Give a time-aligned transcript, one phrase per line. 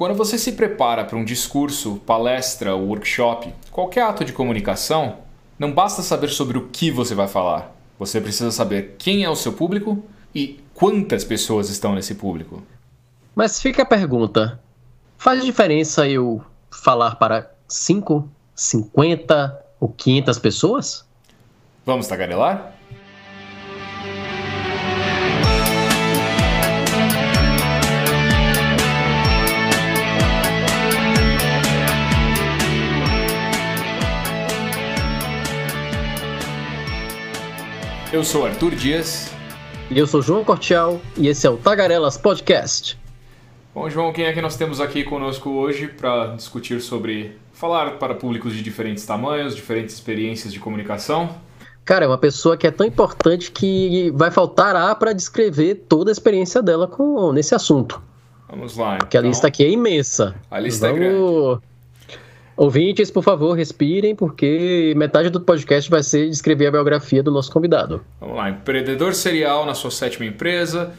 [0.00, 5.18] Quando você se prepara para um discurso, palestra ou workshop, qualquer ato de comunicação,
[5.58, 7.76] não basta saber sobre o que você vai falar.
[7.98, 10.02] Você precisa saber quem é o seu público
[10.34, 12.62] e quantas pessoas estão nesse público.
[13.34, 14.58] Mas fica a pergunta:
[15.18, 21.04] faz diferença eu falar para 5, 50 ou 500 pessoas?
[21.84, 22.72] Vamos tagarelar?
[38.12, 39.30] Eu sou Arthur Dias.
[39.88, 42.98] E eu sou João Cortial e esse é o Tagarelas Podcast.
[43.72, 48.16] Bom, João, quem é que nós temos aqui conosco hoje para discutir sobre falar para
[48.16, 51.36] públicos de diferentes tamanhos, diferentes experiências de comunicação?
[51.84, 56.10] Cara, é uma pessoa que é tão importante que vai faltar A para descrever toda
[56.10, 58.02] a experiência dela com nesse assunto.
[58.48, 58.96] Vamos lá.
[58.98, 60.34] Porque então, a lista aqui é imensa.
[60.50, 61.00] A lista Vamos...
[61.00, 61.69] é grande.
[62.60, 67.50] Ouvintes, por favor, respirem, porque metade do podcast vai ser descrever a biografia do nosso
[67.50, 68.04] convidado.
[68.20, 68.50] Vamos lá.
[68.50, 70.92] Empreendedor serial na sua sétima empresa,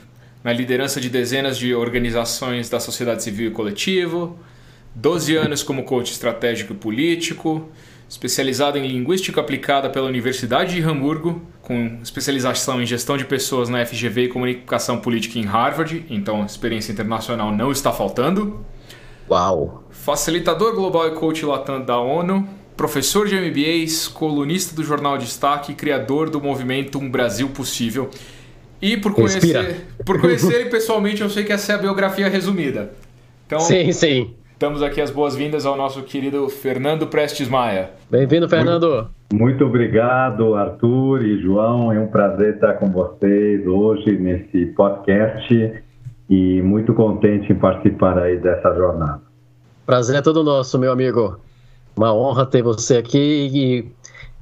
[0.44, 4.40] na liderança de dezenas de organizações da sociedade civil e coletivo,
[4.96, 7.70] 12 anos como coach estratégico e político,
[8.10, 13.86] especializado em linguística aplicada pela Universidade de Hamburgo, com especialização em gestão de pessoas na
[13.86, 18.66] FGV e comunicação política em Harvard, então experiência internacional não está faltando.
[19.30, 19.84] Uau!
[20.02, 25.76] Facilitador global e coach latam da ONU, professor de MBAs, colunista do jornal Destaque e
[25.76, 28.10] criador do movimento Um Brasil Possível.
[28.82, 32.94] E por conhecer, por conhecer ele pessoalmente, eu sei que essa é a biografia resumida.
[33.46, 34.34] Então, sim, sim.
[34.60, 37.92] Damos aqui as boas-vindas ao nosso querido Fernando Prestes Maia.
[38.10, 39.08] Bem-vindo, Fernando.
[39.32, 41.94] Muito, muito, obrigado, Arthur e João.
[41.94, 45.84] É um prazer estar com vocês hoje nesse podcast
[46.28, 49.31] e muito contente em participar aí dessa jornada.
[49.92, 51.38] Prazer é todo nosso, meu amigo.
[51.98, 53.92] Uma honra ter você aqui e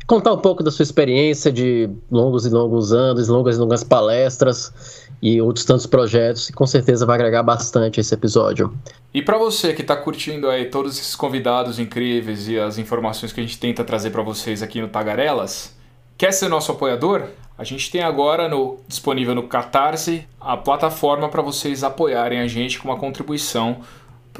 [0.06, 4.72] contar um pouco da sua experiência de longos e longos anos, longas e longas palestras
[5.20, 8.72] e outros tantos projetos, e com certeza vai agregar bastante esse episódio.
[9.12, 13.40] E para você que está curtindo aí todos esses convidados incríveis e as informações que
[13.40, 15.76] a gente tenta trazer para vocês aqui no Tagarelas,
[16.16, 17.24] quer ser nosso apoiador?
[17.58, 22.80] A gente tem agora no, disponível no Catarse a plataforma para vocês apoiarem a gente
[22.80, 23.82] com uma contribuição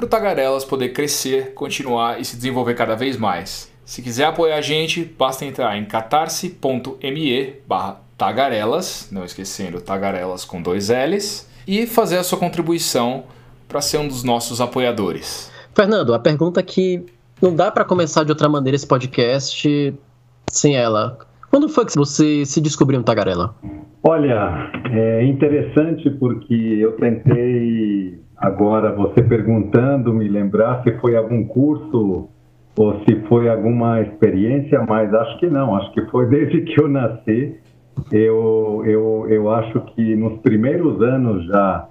[0.00, 3.70] para o Tagarelas poder crescer, continuar e se desenvolver cada vez mais.
[3.84, 10.62] Se quiser apoiar a gente, basta entrar em catarse.me barra tagarelas, não esquecendo tagarelas com
[10.62, 13.24] dois L's, e fazer a sua contribuição
[13.68, 15.52] para ser um dos nossos apoiadores.
[15.74, 17.04] Fernando, a pergunta que
[17.40, 19.94] não dá para começar de outra maneira esse podcast
[20.50, 21.18] sem ela.
[21.50, 23.54] Quando foi que você se descobriu um tagarela?
[24.02, 32.28] Olha, é interessante porque eu tentei agora você perguntando me lembrar se foi algum curso
[32.78, 36.88] ou se foi alguma experiência, mas acho que não, acho que foi desde que eu
[36.88, 37.56] nasci.
[38.10, 41.86] Eu, eu, eu acho que nos primeiros anos já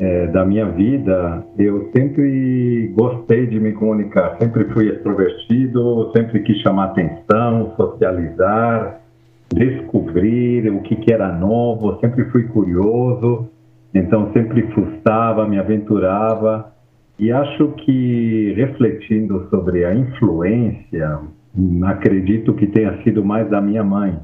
[0.00, 6.58] é, da minha vida, eu sempre gostei de me comunicar, sempre fui extrovertido, sempre quis
[6.58, 9.00] chamar atenção, socializar,
[9.52, 13.48] descobrir o que, que era novo, sempre fui curioso,
[13.94, 16.72] então sempre fuçava, me aventurava.
[17.18, 21.20] E acho que refletindo sobre a influência,
[21.86, 24.18] acredito que tenha sido mais da minha mãe.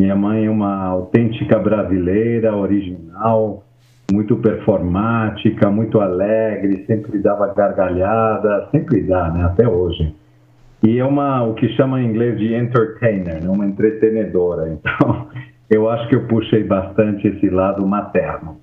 [0.00, 3.62] Minha mãe é uma autêntica brasileira, original,
[4.10, 10.14] muito performática, muito alegre, sempre dava gargalhada, sempre dá, né, até hoje.
[10.82, 14.68] E é uma, o que chama em inglês de entertainer, né, uma entretenedora.
[14.82, 15.28] Então,
[15.70, 18.61] eu acho que eu puxei bastante esse lado materno.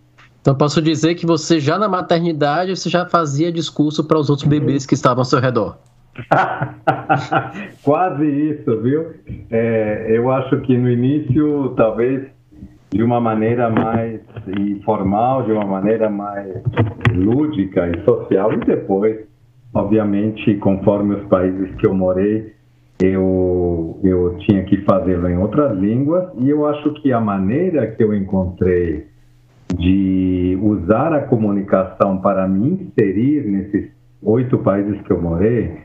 [0.49, 4.47] Então posso dizer que você já na maternidade você já fazia discurso para os outros
[4.47, 5.77] bebês que estavam ao seu redor.
[7.85, 9.13] Quase isso, viu?
[9.51, 12.25] É, eu acho que no início talvez
[12.89, 16.47] de uma maneira mais informal, de uma maneira mais
[17.13, 19.19] lúdica e social, e depois,
[19.71, 22.55] obviamente, conforme os países que eu morei,
[22.99, 28.03] eu, eu tinha que fazê-lo em outras línguas, e eu acho que a maneira que
[28.03, 29.07] eu encontrei
[29.75, 35.77] de usar a comunicação para me inserir nesses oito países que eu morei,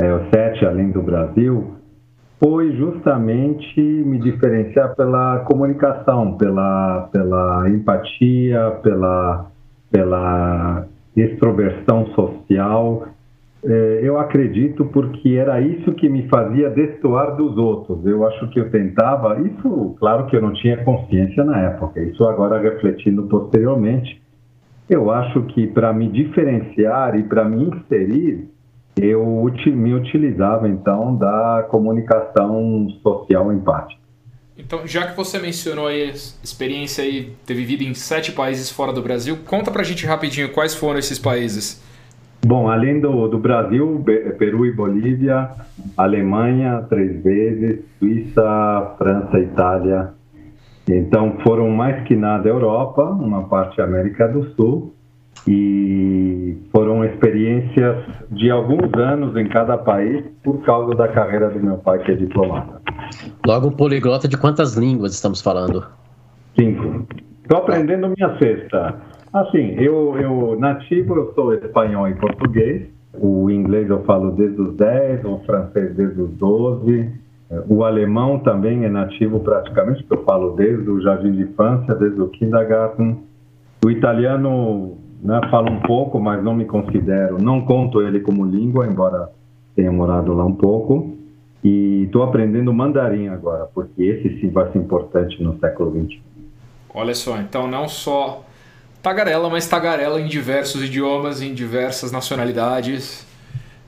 [0.00, 1.74] é, os sete além do Brasil,
[2.40, 9.46] foi justamente me diferenciar pela comunicação, pela, pela empatia, pela,
[9.90, 10.86] pela
[11.16, 13.08] extroversão social.
[13.64, 18.06] É, eu acredito porque era isso que me fazia destoar dos outros.
[18.06, 22.22] Eu acho que eu tentava, isso, claro que eu não tinha consciência na época, isso
[22.24, 24.22] agora refletindo posteriormente,
[24.88, 28.48] Eu acho que para me diferenciar e para me inserir,
[28.96, 34.00] eu me utilizava então da comunicação social empática.
[34.56, 36.12] Então, já que você mencionou aí a
[36.42, 40.74] experiência aí ter vivido em sete países fora do Brasil, conta pra gente rapidinho quais
[40.74, 41.80] foram esses países.
[42.46, 44.02] Bom, além do, do Brasil,
[44.38, 45.50] Peru e Bolívia,
[45.96, 50.10] Alemanha três vezes, Suíça, França, Itália.
[50.88, 54.94] Então foram mais que nada Europa, uma parte América do Sul
[55.46, 61.78] e foram experiências de alguns anos em cada país por causa da carreira do meu
[61.78, 62.80] pai que é diplomata.
[63.46, 65.84] Logo um poliglota de quantas línguas estamos falando?
[66.58, 67.06] Cinco.
[67.42, 68.96] Estou aprendendo minha sexta.
[69.32, 72.86] Assim, eu, eu nativo eu sou espanhol e português.
[73.14, 77.10] O inglês eu falo desde os 10, o francês desde os 12.
[77.68, 82.20] O alemão também é nativo praticamente, porque eu falo desde o jardim de infância, desde
[82.20, 83.22] o kindergarten.
[83.84, 88.86] O italiano né, falo um pouco, mas não me considero, não conto ele como língua,
[88.86, 89.30] embora
[89.74, 91.16] tenha morado lá um pouco.
[91.64, 96.22] E estou aprendendo mandarim agora, porque esse sim vai ser importante no século XXI.
[96.94, 98.44] Olha só, então não só
[99.02, 103.26] tagarela, mas tagarela em diversos idiomas, em diversas nacionalidades.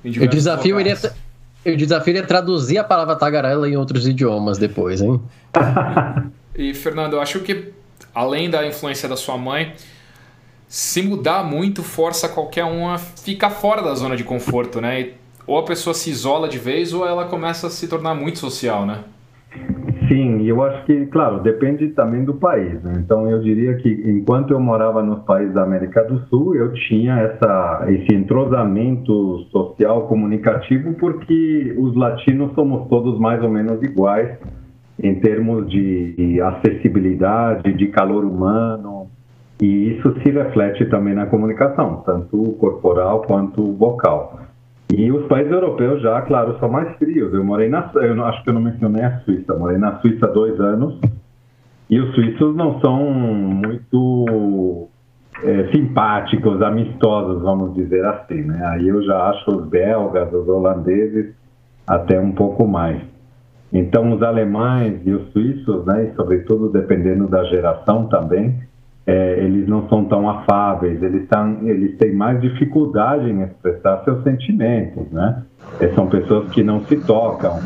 [0.05, 0.77] Em eu desafio
[1.65, 5.21] eu desafio a traduzir a palavra tagarela em outros idiomas depois, hein?
[6.57, 7.73] e Fernando, eu acho que
[8.15, 9.75] além da influência da sua mãe,
[10.67, 15.11] se mudar muito força qualquer um a ficar fora da zona de conforto, né?
[15.47, 18.87] Ou a pessoa se isola de vez ou ela começa a se tornar muito social,
[18.87, 19.01] né?
[20.11, 22.83] Sim, eu acho que, claro, depende também do país.
[22.83, 22.95] Né?
[22.97, 27.15] Então, eu diria que enquanto eu morava nos países da América do Sul, eu tinha
[27.21, 34.37] essa, esse entrosamento social comunicativo, porque os latinos somos todos mais ou menos iguais
[35.01, 39.07] em termos de acessibilidade, de calor humano,
[39.63, 44.41] e isso se reflete também na comunicação, tanto corporal quanto vocal.
[44.93, 47.33] E os países europeus já, claro, são mais frios.
[47.33, 49.55] Eu morei na, eu não, acho que eu não mencionei a Suíça.
[49.55, 50.99] Morei na Suíça há dois anos
[51.91, 54.89] e os suíços não são muito
[55.43, 58.43] é, simpáticos, amistosos, vamos dizer assim.
[58.43, 58.65] Né?
[58.65, 61.35] Aí eu já acho os belgas, os holandeses
[61.87, 63.03] até um pouco mais.
[63.73, 68.61] Então os alemães e os suíços, né, e sobretudo dependendo da geração também,
[69.11, 74.23] é, eles não são tão afáveis, eles, tão, eles têm mais dificuldade em expressar seus
[74.23, 75.43] sentimentos, né?
[75.81, 77.59] É, são pessoas que não se tocam,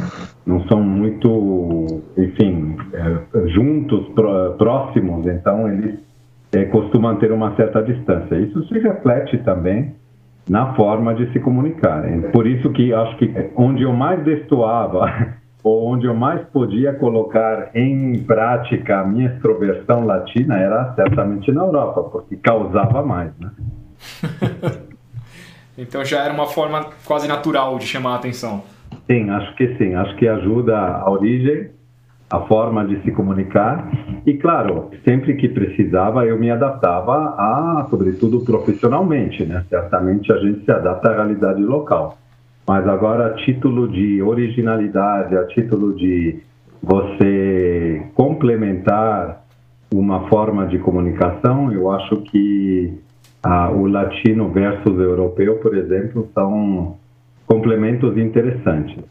[0.46, 4.06] não são muito, enfim, é, juntos,
[4.56, 5.98] próximos, então eles
[6.50, 8.36] é, costumam ter uma certa distância.
[8.36, 9.92] Isso se reflete também
[10.48, 12.04] na forma de se comunicar.
[12.32, 15.10] Por isso que acho que onde eu mais destoava
[15.64, 22.02] onde eu mais podia colocar em prática a minha extroversão latina era certamente na Europa,
[22.04, 23.50] porque causava mais, né?
[25.78, 28.62] então já era uma forma quase natural de chamar a atenção.
[29.10, 29.94] Sim, acho que sim.
[29.94, 31.70] Acho que ajuda a origem,
[32.30, 33.90] a forma de se comunicar.
[34.26, 39.64] E, claro, sempre que precisava, eu me adaptava a, sobretudo profissionalmente, né?
[39.68, 42.18] Certamente a gente se adapta à realidade local.
[42.66, 46.40] Mas agora, a título de originalidade, a título de
[46.82, 49.44] você complementar
[49.92, 52.98] uma forma de comunicação, eu acho que
[53.42, 56.96] ah, o latino versus o europeu, por exemplo, são
[57.46, 59.04] complementos interessantes.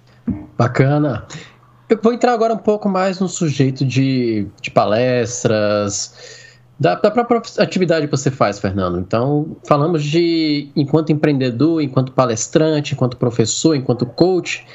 [0.57, 1.25] Bacana.
[1.89, 6.42] Eu vou entrar agora um pouco mais no sujeito de, de palestras,
[6.83, 8.99] da, da própria atividade que você faz, Fernando.
[8.99, 14.65] Então, falamos de enquanto empreendedor, enquanto palestrante, enquanto professor, enquanto coach,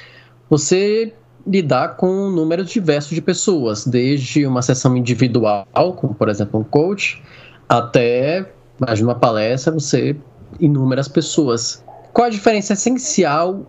[0.48, 1.12] você
[1.46, 7.22] lidar com números diversos de pessoas, desde uma sessão individual, como por exemplo um coach,
[7.68, 10.16] até, mais uma palestra, você
[10.58, 11.84] inúmeras pessoas.
[12.14, 13.66] Qual a diferença essencial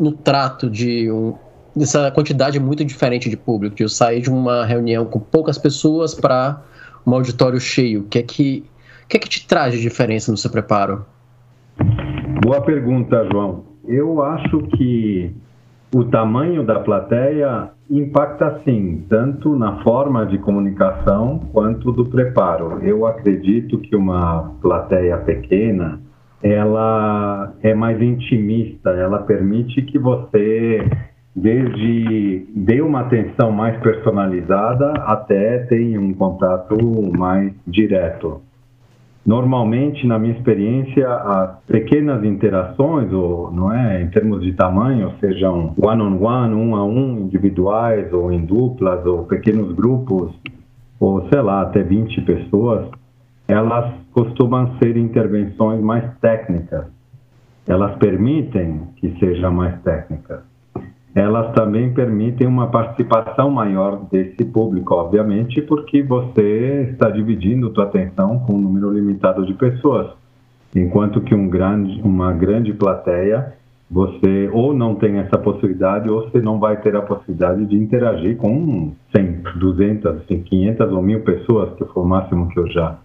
[0.00, 1.34] no trato de um,
[1.76, 6.14] dessa quantidade muito diferente de público, de eu sair de uma reunião com poucas pessoas
[6.14, 6.71] para
[7.06, 8.00] um auditório cheio?
[8.00, 8.64] O que é que,
[9.04, 11.04] o que, é que te traz de diferença no seu preparo?
[12.42, 13.64] Boa pergunta, João.
[13.86, 15.34] Eu acho que
[15.94, 22.78] o tamanho da plateia impacta sim, tanto na forma de comunicação quanto do preparo.
[22.82, 26.00] Eu acredito que uma plateia pequena
[26.42, 30.88] ela é mais intimista, ela permite que você
[31.34, 36.76] desde dê uma atenção mais personalizada até ter um contato
[37.16, 38.42] mais direto.
[39.24, 45.74] Normalmente, na minha experiência, as pequenas interações, ou não é, em termos de tamanho, sejam
[45.80, 50.32] one-on-one, um a um, individuais ou em duplas ou pequenos grupos,
[50.98, 52.88] ou sei lá, até 20 pessoas,
[53.46, 56.86] elas costumam ser intervenções mais técnicas.
[57.68, 60.51] Elas permitem que seja mais técnicas.
[61.14, 68.38] Elas também permitem uma participação maior desse público, obviamente, porque você está dividindo sua atenção
[68.40, 70.08] com um número limitado de pessoas,
[70.74, 73.52] enquanto que um grande, uma grande plateia
[73.92, 78.38] você ou não tem essa possibilidade ou você não vai ter a possibilidade de interagir
[78.38, 82.96] com 100, 200, 500 ou mil pessoas, que foi o máximo que eu já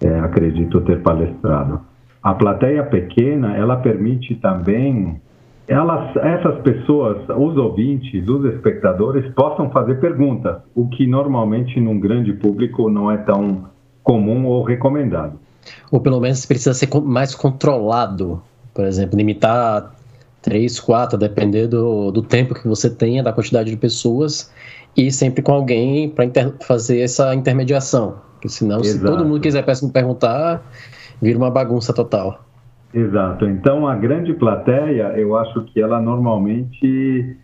[0.00, 1.80] é, acredito ter palestrado.
[2.20, 5.20] A plateia pequena, ela permite também
[5.68, 12.32] elas, essas pessoas, os ouvintes, os espectadores, possam fazer perguntas, o que normalmente num grande
[12.32, 13.64] público não é tão
[14.02, 15.38] comum ou recomendado.
[15.90, 18.42] Ou pelo menos precisa ser mais controlado,
[18.74, 19.94] por exemplo, limitar
[20.40, 24.52] três, quatro, depender do, do tempo que você tenha, da quantidade de pessoas,
[24.96, 26.26] e sempre com alguém para
[26.60, 28.16] fazer essa intermediação.
[28.34, 28.98] Porque senão, Exato.
[28.98, 30.62] se todo mundo quiser perguntar,
[31.20, 32.44] vira uma bagunça total.
[32.92, 33.46] Exato.
[33.46, 37.36] Então, a grande plateia, eu acho que ela normalmente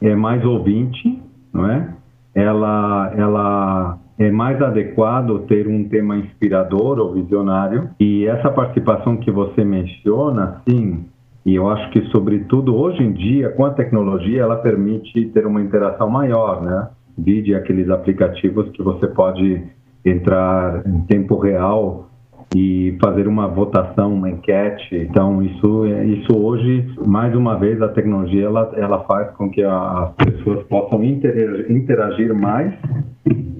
[0.00, 1.22] é mais ouvinte,
[1.52, 1.94] não é?
[2.34, 7.90] Ela, ela é mais adequado ter um tema inspirador ou visionário.
[8.00, 11.04] E essa participação que você menciona, sim,
[11.46, 15.62] e eu acho que, sobretudo, hoje em dia, com a tecnologia, ela permite ter uma
[15.62, 16.88] interação maior, né?
[17.16, 19.62] Vide aqueles aplicativos que você pode
[20.04, 22.08] entrar em tempo real
[22.54, 24.94] e fazer uma votação, uma enquete.
[24.94, 30.12] Então, isso, isso hoje, mais uma vez, a tecnologia ela, ela faz com que as
[30.14, 32.72] pessoas possam interagir, interagir mais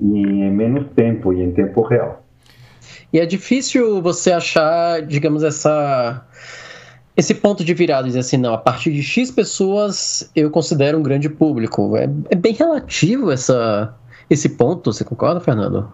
[0.01, 2.23] em menos tempo e em tempo real.
[3.13, 6.25] E é difícil você achar, digamos, essa
[7.17, 11.03] esse ponto de virada, dizer assim, não, a partir de X pessoas eu considero um
[11.03, 11.97] grande público.
[11.97, 13.95] É, é bem relativo essa,
[14.29, 15.91] esse ponto, você concorda, Fernando?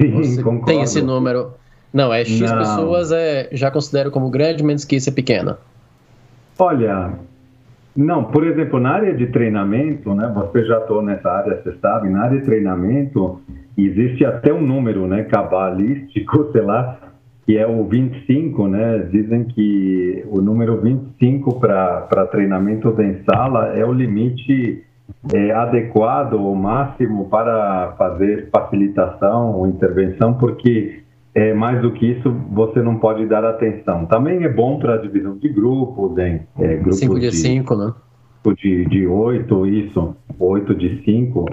[0.00, 0.64] Sim, você concordo.
[0.64, 1.52] Tem esse número.
[1.92, 2.58] Não, é X não.
[2.58, 5.58] pessoas é, já considero como grande, menos que isso é pequena.
[6.58, 7.12] Olha,
[7.94, 12.08] não, por exemplo, na área de treinamento, né, você já estou nessa área, você sabe,
[12.08, 13.40] na área de treinamento
[13.76, 16.98] existe até um número, né, cabalístico, sei lá,
[17.44, 18.98] que é o 25, né?
[19.10, 24.84] Dizem que o número 25 para treinamentos em sala é o limite
[25.34, 31.01] é, adequado ou máximo para fazer facilitação ou intervenção, porque
[31.34, 34.06] é, mais do que isso você não pode dar atenção.
[34.06, 37.94] Também é bom para a divisão de grupos, em é, grupos 5 de 5, né?
[38.60, 41.46] De, de 8, isso, 8 de 5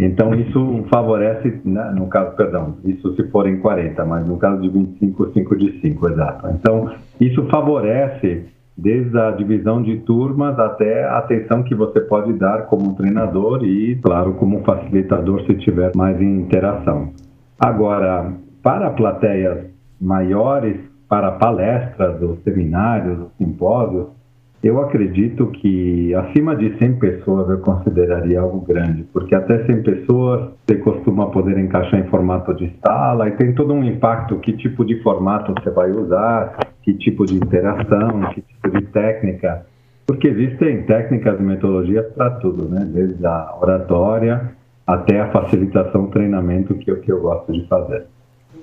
[0.00, 4.60] então, isso favorece, né, no caso, perdão, isso se for em 40, mas no caso
[4.62, 6.48] de 25, 5 de 5, exato.
[6.48, 8.46] Então, isso favorece
[8.76, 13.96] desde a divisão de turmas até a atenção que você pode dar como treinador e,
[13.96, 17.12] claro, como facilitador se tiver mais interação.
[17.60, 19.66] Agora, para plateias
[20.00, 20.76] maiores,
[21.08, 24.06] para palestras, ou seminários, ou simpósios,
[24.62, 30.50] eu acredito que acima de 100 pessoas eu consideraria algo grande, porque até 100 pessoas
[30.64, 34.84] você costuma poder encaixar em formato de sala e tem todo um impacto, que tipo
[34.84, 39.66] de formato você vai usar, que tipo de interação, que tipo de técnica,
[40.06, 42.84] porque existem técnicas e metodologias para tudo, né?
[42.84, 44.52] desde a oratória
[44.86, 48.06] até a facilitação, treinamento, que é o que eu gosto de fazer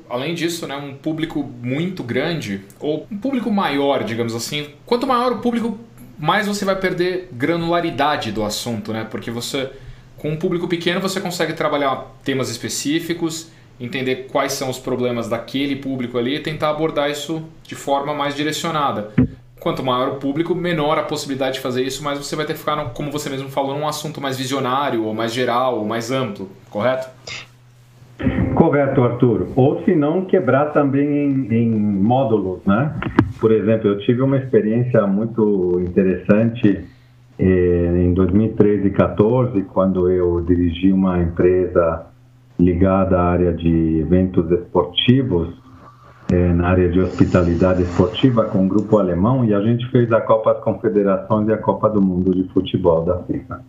[0.10, 4.70] além disso, né, um público muito grande, ou um público maior, digamos assim.
[4.86, 5.78] Quanto maior o público,
[6.18, 9.08] mais você vai perder granularidade do assunto, né?
[9.10, 9.70] Porque você,
[10.18, 13.50] com um público pequeno, você consegue trabalhar temas específicos,
[13.80, 18.36] entender quais são os problemas daquele público ali e tentar abordar isso de forma mais
[18.36, 19.13] direcionada.
[19.60, 22.60] Quanto maior o público, menor a possibilidade de fazer isso, mas você vai ter que
[22.60, 26.50] ficar, como você mesmo falou, num assunto mais visionário, ou mais geral, ou mais amplo,
[26.70, 27.10] correto?
[28.60, 29.48] Correto, Arthur.
[29.56, 32.94] Ou se não, quebrar também em, em, módulos, né?
[33.39, 36.84] Por exemplo, eu tive uma experiência muito interessante
[37.39, 42.08] eh, em 2013 e 2014, quando eu dirigi uma empresa
[42.60, 45.54] ligada à área de eventos esportivos,
[46.30, 50.20] eh, na área de hospitalidade esportiva, com um grupo alemão, e a gente fez a
[50.20, 53.62] Copa das Confederações e a Copa do Mundo de Futebol da FIFA.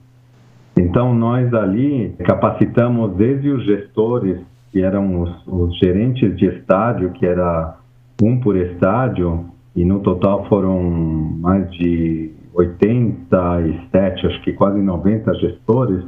[0.77, 7.27] Então, nós ali capacitamos desde os gestores que eram os, os gerentes de estádio, que
[7.27, 7.77] era
[8.23, 16.05] um por estádio, e no total foram mais de 87, acho que quase 90 gestores,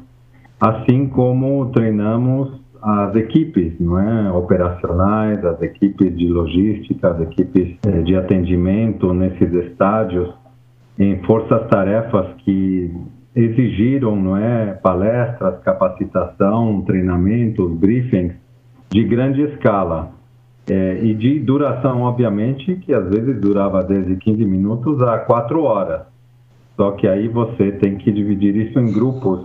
[0.61, 8.02] assim como treinamos as equipes, não é, operacionais, as equipes de logística, as equipes eh,
[8.02, 10.35] de atendimento nesses estádios,
[10.99, 12.92] em forças-tarefas que
[13.37, 18.42] exigiram, não é, palestras, capacitação, treinamentos, briefings
[18.93, 20.13] de grande escala.
[20.69, 26.03] É, e de duração, obviamente, que às vezes durava desde 15 minutos a 4 horas.
[26.77, 29.41] Só que aí você tem que dividir isso em grupos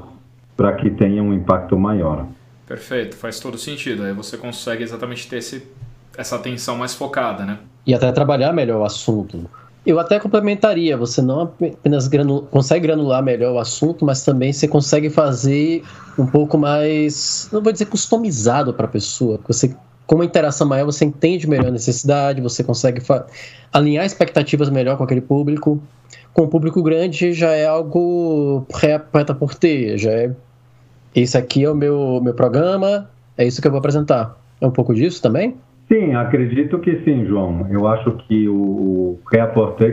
[0.55, 2.27] para que tenha um impacto maior.
[2.67, 4.03] Perfeito, faz todo sentido.
[4.03, 5.67] Aí você consegue exatamente ter esse,
[6.15, 7.57] essa atenção mais focada, né?
[7.85, 9.49] E até trabalhar melhor o assunto.
[9.87, 12.09] Eu até complementaria, você não apenas
[12.51, 15.81] consegue granular melhor o assunto, mas também você consegue fazer
[16.19, 19.73] um pouco mais, não vou dizer customizado para a pessoa, você
[20.05, 23.01] com uma interação maior, você entende melhor a necessidade, você consegue
[23.71, 25.81] alinhar expectativas melhor com aquele público.
[26.33, 28.65] Com o público grande já é algo
[29.09, 30.35] preta por ter, já é
[31.15, 34.37] esse aqui é o meu, meu programa, é isso que eu vou apresentar.
[34.59, 35.55] É um pouco disso também?
[35.87, 37.65] Sim, acredito que sim, João.
[37.69, 39.19] Eu acho que o, o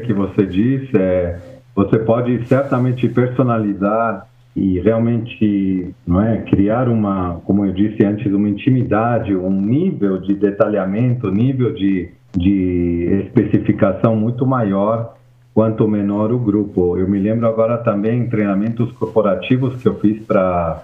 [0.02, 1.38] que você disse, é,
[1.74, 8.48] você pode certamente personalizar e realmente não é criar uma, como eu disse antes, uma
[8.48, 15.16] intimidade, um nível de detalhamento, nível de, de especificação muito maior
[15.52, 16.98] quanto menor o grupo.
[16.98, 20.82] Eu me lembro agora também treinamentos corporativos que eu fiz para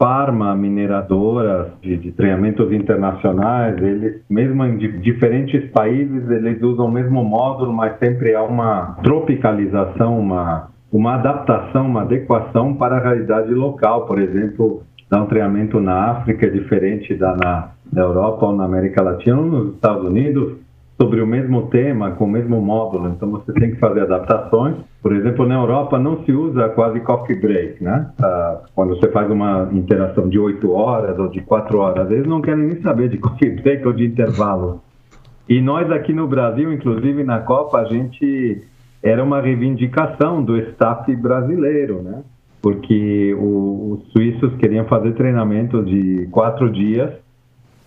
[0.00, 7.22] farma mineradoras de, de, treinamentos internacionais, eles, mesmo em diferentes países, eles usam o mesmo
[7.22, 14.06] módulo, mas sempre há uma tropicalização, uma uma adaptação, uma adequação para a realidade local.
[14.06, 18.64] Por exemplo, dar um treinamento na África é diferente da na, na Europa ou na
[18.64, 20.54] América Latina ou nos Estados Unidos
[21.00, 23.08] sobre o mesmo tema, com o mesmo módulo.
[23.08, 24.76] Então você tem que fazer adaptações.
[25.00, 28.10] Por exemplo, na Europa não se usa quase coffee break, né?
[28.22, 32.42] Ah, quando você faz uma interação de 8 horas ou de 4 horas, eles não
[32.42, 34.82] querem nem saber de coffee break ou de intervalo.
[35.48, 38.62] E nós aqui no Brasil, inclusive na Copa, a gente
[39.02, 42.22] era uma reivindicação do staff brasileiro, né?
[42.60, 47.10] Porque o, os suíços queriam fazer treinamento de quatro dias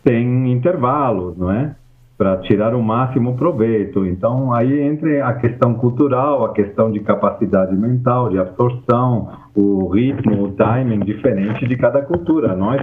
[0.03, 1.75] sem intervalos, não é?
[2.17, 4.05] Para tirar o máximo proveito.
[4.05, 10.43] Então, aí entra a questão cultural, a questão de capacidade mental, de absorção, o ritmo,
[10.43, 12.55] o timing diferente de cada cultura.
[12.55, 12.81] Nós,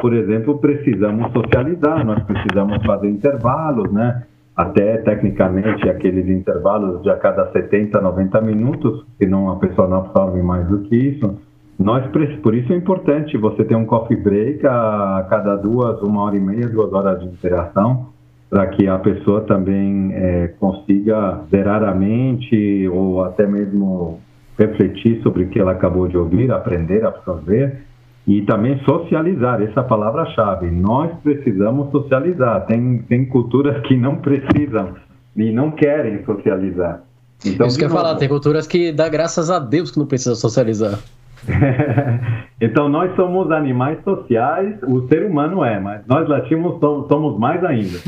[0.00, 4.22] por exemplo, precisamos socializar, nós precisamos fazer intervalos, né?
[4.60, 10.42] até tecnicamente aqueles intervalos de a cada 70, 90 minutos, senão a pessoa não absorve
[10.42, 11.38] mais do que isso.
[11.78, 12.06] Nós,
[12.42, 16.40] por isso é importante você ter um coffee break a cada duas, uma hora e
[16.40, 18.08] meia, duas horas de interação,
[18.50, 24.20] para que a pessoa também é, consiga zerar a mente ou até mesmo
[24.58, 27.84] refletir sobre o que ela acabou de ouvir, aprender, absorver
[28.26, 30.70] e também socializar, essa é palavra-chave.
[30.70, 32.66] Nós precisamos socializar.
[32.66, 34.94] Tem, tem culturas que não precisam
[35.36, 37.02] e não querem socializar.
[37.44, 40.06] Então, Isso que eu ia falar, tem culturas que dá graças a Deus que não
[40.06, 40.98] precisa socializar.
[42.60, 47.98] então nós somos animais sociais, o ser humano é, mas nós latinos somos, mais ainda.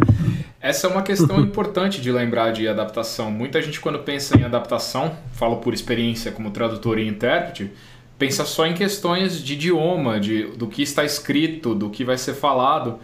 [0.60, 3.30] Essa é uma questão importante de lembrar de adaptação.
[3.30, 7.70] Muita gente quando pensa em adaptação, falo por experiência como tradutor e intérprete,
[8.18, 12.34] pensa só em questões de idioma, de, do que está escrito, do que vai ser
[12.34, 12.98] falado,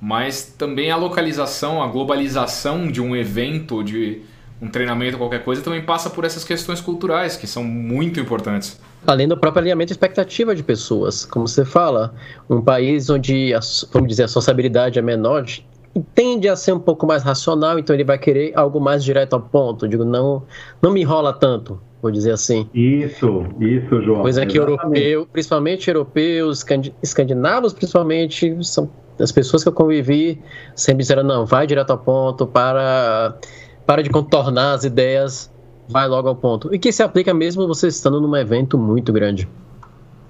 [0.00, 4.22] mas também a localização, a globalização de um evento, de
[4.60, 8.80] um treinamento, qualquer coisa, também passa por essas questões culturais, que são muito importantes.
[9.06, 12.14] Além do próprio alinhamento de expectativa de pessoas, como você fala,
[12.48, 13.60] um país onde, a,
[13.92, 15.44] vamos dizer, a sociabilidade é menor,
[16.14, 19.40] tende a ser um pouco mais racional, então ele vai querer algo mais direto ao
[19.40, 19.88] ponto.
[19.88, 20.42] Digo, não,
[20.82, 22.68] não me enrola tanto vou dizer assim.
[22.72, 24.22] Isso, isso, João.
[24.22, 26.64] Coisa que europeu, principalmente europeus,
[27.02, 30.40] escandinavos principalmente, são as pessoas que eu convivi
[30.74, 33.36] sempre disseram, não, vai direto ao ponto, para,
[33.84, 35.50] para de contornar as ideias,
[35.88, 36.74] vai logo ao ponto.
[36.74, 39.48] E que se aplica mesmo você estando num evento muito grande.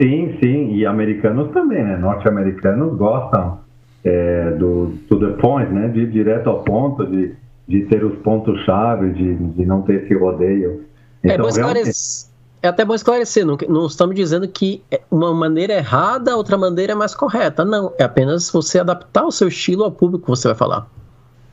[0.01, 1.97] Sim, sim, e americanos também, né?
[1.97, 3.59] Norte-americanos gostam
[4.05, 5.88] é, do to the point, né?
[5.88, 7.35] De ir direto ao ponto, de,
[7.66, 10.85] de ter os pontos-chave, de, de não ter esse rodeio.
[11.23, 12.31] É então, é, esclarecer,
[12.62, 16.92] é até bom esclarecer, não, não, estamos dizendo que é uma maneira errada, outra maneira
[16.92, 17.64] é mais correta.
[17.64, 20.87] Não, é apenas você adaptar o seu estilo ao público que você vai falar.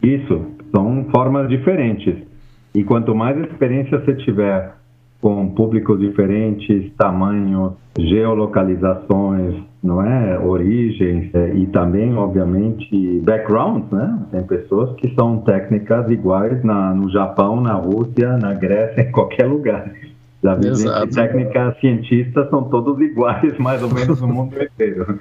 [0.02, 0.42] Isso,
[0.76, 2.16] são formas diferentes.
[2.76, 4.74] E quanto mais experiência você tiver
[5.22, 14.20] com públicos diferentes, tamanhos, geolocalizações, não é, origens é, e também, obviamente, backgrounds, né?
[14.32, 19.46] Tem pessoas que são técnicas iguais na, no Japão, na Rússia, na Grécia, em qualquer
[19.46, 19.92] lugar.
[20.44, 20.72] Já vi
[21.14, 25.20] técnicas cientistas são todos iguais, mais ou menos no mundo inteiro.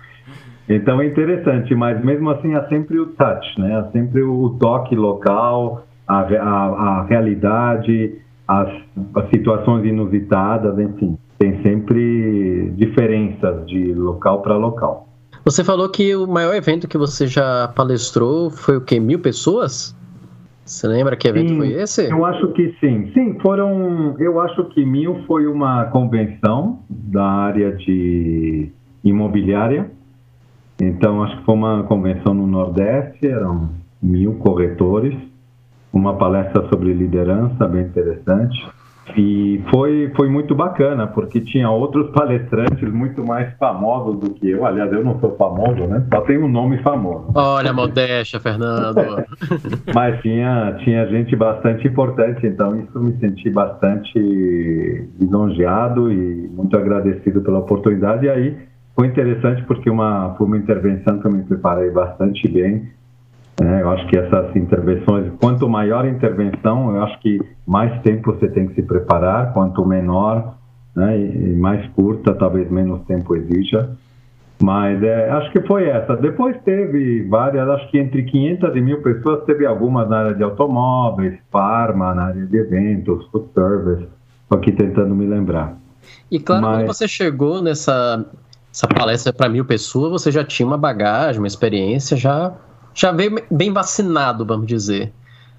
[0.68, 3.76] Então é interessante, mas mesmo assim há sempre o touch, né?
[3.76, 8.68] Há sempre o toque local, a, a, a realidade, as,
[9.14, 15.08] as situações inusitadas, enfim, tem sempre diferenças de local para local.
[15.44, 19.00] Você falou que o maior evento que você já palestrou foi o quê?
[19.00, 19.96] Mil pessoas?
[20.64, 22.08] Você lembra que evento sim, foi esse?
[22.08, 23.10] Eu acho que sim.
[23.12, 24.14] Sim, foram.
[24.20, 28.70] Eu acho que mil foi uma convenção da área de
[29.02, 29.90] imobiliária.
[30.80, 35.14] Então, acho que foi uma convenção no Nordeste, eram mil corretores,
[35.92, 38.66] uma palestra sobre liderança bem interessante.
[39.16, 44.64] E foi, foi muito bacana, porque tinha outros palestrantes muito mais famosos do que eu.
[44.64, 46.06] Aliás, eu não sou famoso, né?
[46.12, 47.26] Só tenho um nome famoso.
[47.34, 48.94] Olha, modéstia, Fernando.
[49.92, 54.18] Mas tinha, tinha gente bastante importante, então isso me senti bastante
[55.20, 58.26] lisonjeado e muito agradecido pela oportunidade.
[58.26, 58.56] E aí
[58.94, 62.88] foi interessante porque uma, foi uma intervenção que eu me preparei bastante bem
[63.60, 68.32] é, eu acho que essas intervenções, quanto maior a intervenção, eu acho que mais tempo
[68.32, 70.54] você tem que se preparar, quanto menor
[70.94, 73.90] né, e mais curta, talvez menos tempo exija.
[74.62, 76.16] Mas é, acho que foi essa.
[76.16, 80.42] Depois teve várias, acho que entre 500 e mil pessoas, teve algumas na área de
[80.42, 84.06] automóveis, farma, na área de eventos, food service.
[84.44, 85.76] Estou aqui tentando me lembrar.
[86.30, 86.76] E claro, Mas...
[86.78, 88.24] quando você chegou nessa
[88.72, 92.54] essa palestra para mil pessoas, você já tinha uma bagagem, uma experiência já
[92.94, 95.12] já veio bem vacinado, vamos dizer.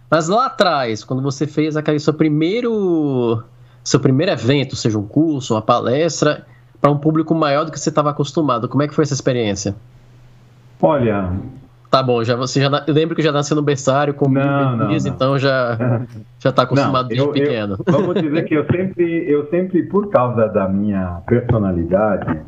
[0.10, 3.44] Mas lá atrás, quando você fez aquele seu primeiro
[3.84, 6.46] seu primeiro evento, seja um curso, uma palestra,
[6.80, 9.76] para um público maior do que você estava acostumado, como é que foi essa experiência?
[10.82, 11.32] Olha,
[11.94, 14.92] Tá bom, já você já eu lembro que já nasceu no berçário com não.
[14.92, 15.78] então já
[16.40, 17.78] já está acostumado não, desde eu, pequeno.
[17.86, 22.42] Eu, vamos dizer que eu sempre eu sempre por causa da minha personalidade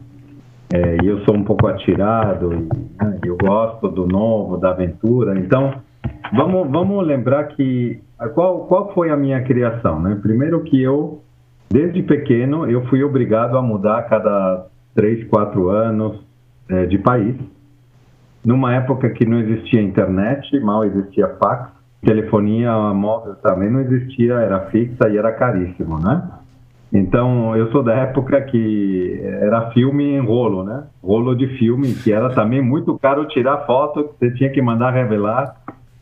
[0.74, 5.38] é, eu sou um pouco atirado e né, eu gosto do novo, da aventura.
[5.40, 5.76] Então,
[6.34, 8.02] vamos, vamos lembrar que
[8.34, 10.18] qual, qual foi a minha criação, né?
[10.22, 11.22] Primeiro que eu,
[11.70, 16.20] desde pequeno, eu fui obrigado a mudar a cada três, quatro anos
[16.70, 17.36] é, de país.
[18.44, 24.68] Numa época que não existia internet, mal existia fax, telefonia móvel também não existia, era
[24.68, 26.22] fixa e era caríssimo, né?
[26.94, 30.84] Então, eu sou da época que era filme em rolo, né?
[31.04, 35.56] Rolo de filme, que era também muito caro tirar foto, você tinha que mandar revelar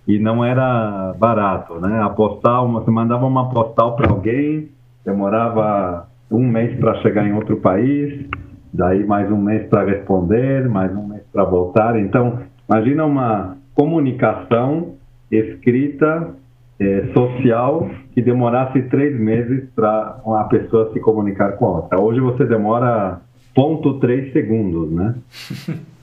[0.07, 2.01] e não era barato, né?
[2.01, 4.69] A postal, você mandava uma postal para alguém,
[5.05, 8.27] demorava um mês para chegar em outro país,
[8.73, 11.97] daí mais um mês para responder, mais um mês para voltar.
[11.99, 14.95] Então, imagina uma comunicação
[15.31, 16.35] escrita
[16.79, 21.99] é, social que demorasse três meses para uma pessoa se comunicar com a outra.
[21.99, 23.21] Hoje você demora
[23.55, 25.15] ponto três segundos, né?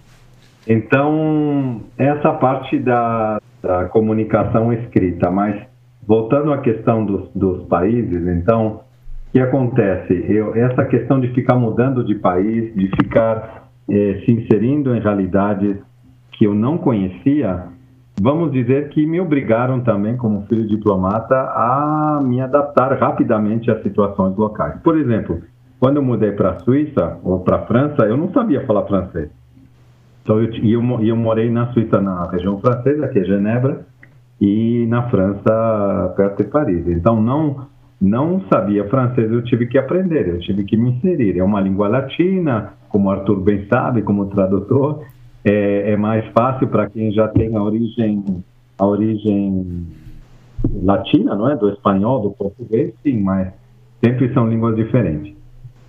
[0.68, 5.60] Então, essa parte da, da comunicação escrita, mas
[6.06, 8.82] voltando à questão dos, dos países, então,
[9.28, 10.24] o que acontece?
[10.28, 15.76] Eu, essa questão de ficar mudando de país, de ficar é, se inserindo em realidades
[16.32, 17.64] que eu não conhecia,
[18.20, 24.36] vamos dizer que me obrigaram também, como filho diplomata, a me adaptar rapidamente às situações
[24.36, 24.78] locais.
[24.82, 25.40] Por exemplo,
[25.78, 29.30] quando eu mudei para a Suíça ou para a França, eu não sabia falar francês.
[30.22, 33.86] Então, eu, eu, eu morei na Suíça, na região francesa, que é Genebra,
[34.38, 36.86] e na França, perto de Paris.
[36.88, 37.66] Então, não,
[38.00, 41.38] não sabia francês, eu tive que aprender, eu tive que me inserir.
[41.38, 45.04] É uma língua latina, como Arthur bem sabe, como tradutor,
[45.44, 48.44] é, é mais fácil para quem já tem a origem,
[48.78, 49.86] a origem
[50.82, 51.56] latina, não é?
[51.56, 53.52] Do espanhol, do português, sim, mas
[54.02, 55.34] sempre são línguas diferentes.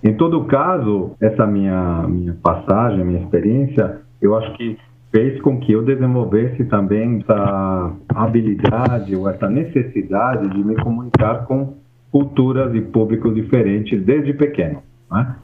[0.02, 4.76] Em todo caso, essa minha, minha passagem, minha experiência, eu acho que
[5.12, 11.74] fez com que eu desenvolvesse também essa habilidade ou essa necessidade de me comunicar com
[12.10, 14.82] culturas e públicos diferentes desde pequeno.
[15.10, 15.36] Né?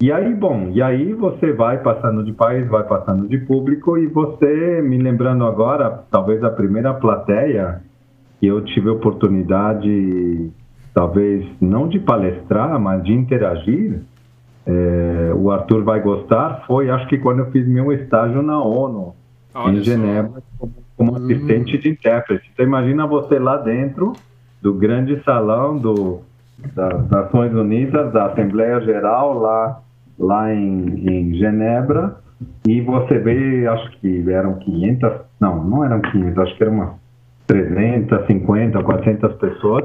[0.00, 4.06] E aí, bom, e aí você vai passando de país, vai passando de público e
[4.06, 7.80] você, me lembrando agora, talvez a primeira plateia
[8.40, 10.50] que eu tive oportunidade,
[10.92, 14.02] talvez não de palestrar, mas de interagir,
[14.66, 19.14] é, o Arthur vai gostar, foi acho que quando eu fiz meu estágio na ONU,
[19.54, 21.16] Olha em Genebra, como, como hum.
[21.16, 22.50] assistente de intérprete.
[22.52, 24.12] Então imagina você lá dentro
[24.60, 26.20] do grande salão do,
[26.74, 29.80] das Nações Unidas, da Assembleia Geral, lá
[30.18, 32.16] lá em, em Genebra
[32.66, 36.90] e você vê, acho que eram 500, não, não eram 500, acho que eram umas
[37.46, 39.84] 350, 400 pessoas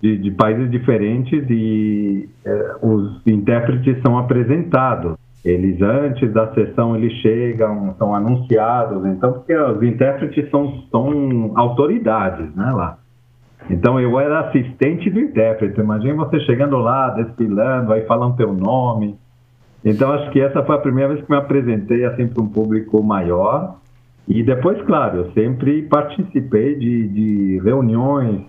[0.00, 5.16] de, de países diferentes e é, os intérpretes são apresentados.
[5.44, 12.52] Eles, antes da sessão, eles chegam, são anunciados, então, porque os intérpretes são, são autoridades,
[12.54, 12.98] né, lá.
[13.70, 15.80] Então, eu era assistente do intérprete.
[15.80, 19.16] Imagina você chegando lá, desfilando, aí falando teu nome,
[19.86, 23.00] Então acho que essa foi a primeira vez que me apresentei assim para um público
[23.04, 23.76] maior.
[24.26, 28.40] E depois, claro, eu sempre participei de, de reuniões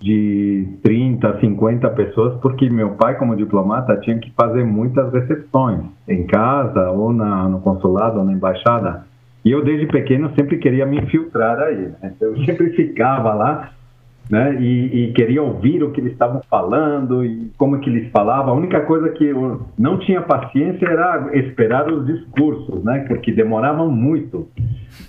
[0.00, 6.26] de 30, 50 pessoas, porque meu pai, como diplomata, tinha que fazer muitas recepções em
[6.26, 9.04] casa, ou na, no consulado, ou na embaixada.
[9.44, 11.92] E eu, desde pequeno, sempre queria me infiltrar aí.
[12.00, 12.14] Né?
[12.18, 13.72] Eu sempre ficava lá
[14.28, 14.60] né?
[14.60, 18.52] E, e, queria ouvir o que eles estavam falando e como que eles falavam.
[18.52, 23.04] A única coisa que eu não tinha paciência era esperar os discursos, né?
[23.08, 24.46] Porque demoravam muito.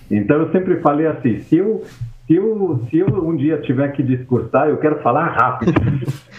[0.10, 1.84] Então eu sempre falei assim: se eu,
[2.28, 5.74] se eu, se eu um dia tiver que discursar, eu quero falar rápido.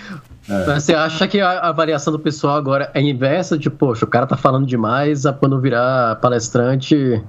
[0.49, 0.75] É.
[0.75, 3.57] Você acha que a avaliação do pessoal agora é inversa?
[3.57, 7.23] De, poxa, o cara tá falando demais, quando virar palestrante,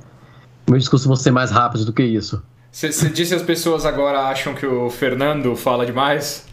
[0.68, 2.42] meu discurso vai ser mais rápido do que isso?
[2.72, 6.48] Você disse as pessoas agora acham que o Fernando fala demais?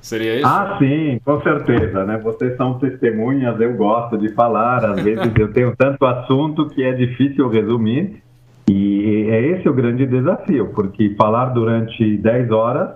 [0.00, 0.46] Seria isso?
[0.46, 2.18] Ah, sim, com certeza, né?
[2.18, 6.92] Vocês são testemunhas, eu gosto de falar, às vezes eu tenho tanto assunto que é
[6.92, 8.22] difícil resumir,
[8.70, 12.90] e é esse o grande desafio, porque falar durante 10 horas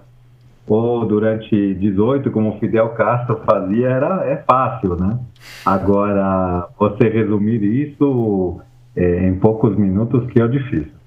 [0.66, 5.18] ou durante 18, como o Fidel Castro fazia, era, é fácil, né?
[5.66, 8.60] Agora, você resumir isso
[8.96, 11.03] é, em poucos minutos que é difícil.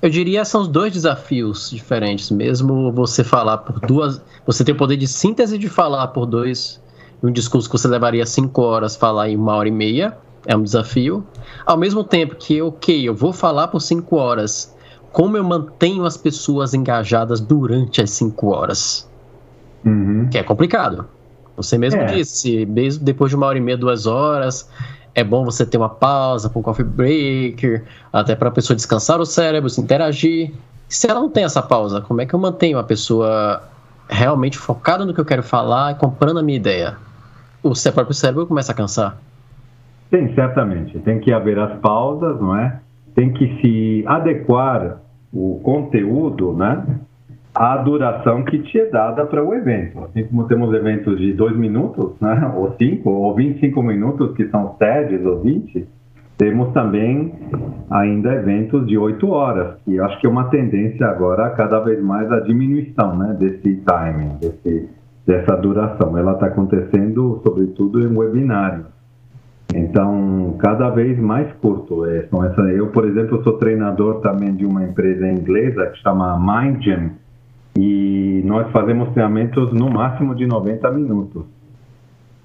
[0.00, 4.20] Eu diria que são os dois desafios diferentes, mesmo você falar por duas.
[4.46, 6.80] Você tem o poder de síntese de falar por dois.
[7.22, 10.62] Um discurso que você levaria cinco horas, falar em uma hora e meia, é um
[10.62, 11.26] desafio.
[11.66, 14.74] Ao mesmo tempo que, ok, eu vou falar por cinco horas,
[15.10, 19.08] como eu mantenho as pessoas engajadas durante as cinco horas?
[19.84, 20.28] Uhum.
[20.30, 21.06] Que é complicado.
[21.56, 22.06] Você mesmo é.
[22.06, 24.68] disse, mesmo depois de uma hora e meia, duas horas,
[25.18, 29.20] é bom você ter uma pausa com um coffee breaker, até para a pessoa descansar
[29.20, 30.52] o cérebro, se interagir.
[30.88, 33.62] Se ela não tem essa pausa, como é que eu mantenho a pessoa
[34.08, 36.96] realmente focada no que eu quero falar e comprando a minha ideia?
[37.62, 39.18] O seu próprio cérebro começa a cansar.
[40.08, 40.96] Sim, certamente.
[41.00, 42.80] Tem que haver as pausas, não é?
[43.16, 44.98] Tem que se adequar
[45.32, 46.84] o conteúdo, né?
[47.58, 49.98] A duração que te é dada para o evento.
[50.04, 54.76] Assim como temos eventos de dois minutos, né, ou cinco, ou 25 minutos, que são
[54.78, 55.84] TEDs ou 20,
[56.36, 57.34] temos também
[57.90, 62.30] ainda eventos de oito horas, que acho que é uma tendência agora cada vez mais
[62.30, 64.88] a diminuição né, desse timing, desse,
[65.26, 66.16] dessa duração.
[66.16, 68.86] Ela está acontecendo, sobretudo, em webinários.
[69.74, 72.04] Então, cada vez mais curto.
[72.06, 72.28] É,
[72.76, 77.10] eu, por exemplo, sou treinador também de uma empresa inglesa que chama MindGym,
[77.80, 81.44] e nós fazemos treinamentos no máximo de 90 minutos.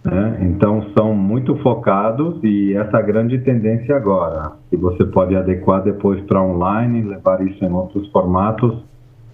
[0.05, 0.37] Né?
[0.41, 6.39] Então são muito focados e essa grande tendência agora, que você pode adequar depois para
[6.39, 8.83] online, levar isso em outros formatos.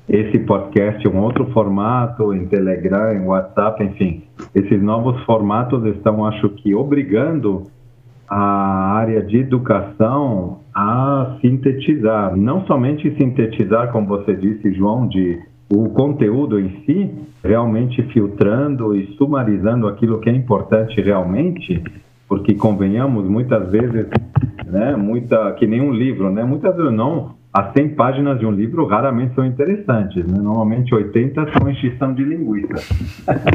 [0.08, 4.24] Esse podcast é um outro formato, em Telegram, em WhatsApp, enfim.
[4.56, 7.64] Esses novos formatos estão, acho que, obrigando
[8.28, 15.40] a área de educação a sintetizar, não somente sintetizar, como você disse, João, de
[15.72, 17.12] o conteúdo em si,
[17.44, 21.84] realmente filtrando e sumarizando aquilo que é importante realmente,
[22.28, 24.08] porque convenhamos muitas vezes,
[24.66, 28.52] né, muita que nem um livro, né, muitas vezes não, as 100 páginas de um
[28.52, 30.38] livro raramente são interessantes, né?
[30.40, 32.76] normalmente 80 são enchição de linguiça.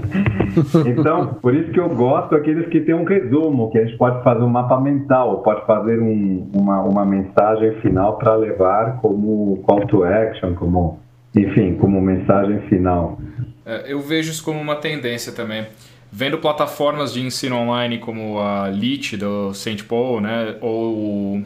[0.85, 4.21] então, por isso que eu gosto daqueles que tem um resumo, que a gente pode
[4.25, 9.87] fazer um mapa mental, pode fazer um, uma, uma mensagem final para levar como call
[9.87, 10.99] to action, como
[11.35, 13.19] enfim, como mensagem final.
[13.67, 15.67] É, eu vejo isso como uma tendência também.
[16.13, 19.83] Vendo plataformas de ensino online como a Lit do St.
[19.85, 21.45] Paul, né, ou o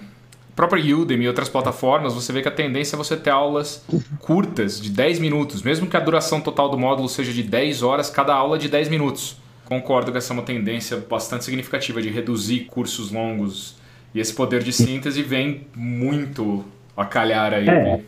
[0.54, 3.86] próprio Udemy e outras plataformas, você vê que a tendência é você ter aulas
[4.20, 8.10] curtas, de 10 minutos, mesmo que a duração total do módulo seja de 10 horas,
[8.10, 9.38] cada aula de 10 minutos.
[9.64, 13.76] Concordo que essa é uma tendência bastante significativa de reduzir cursos longos.
[14.14, 16.64] E esse poder de síntese vem muito
[16.96, 17.68] a calhar aí.
[17.68, 18.00] É.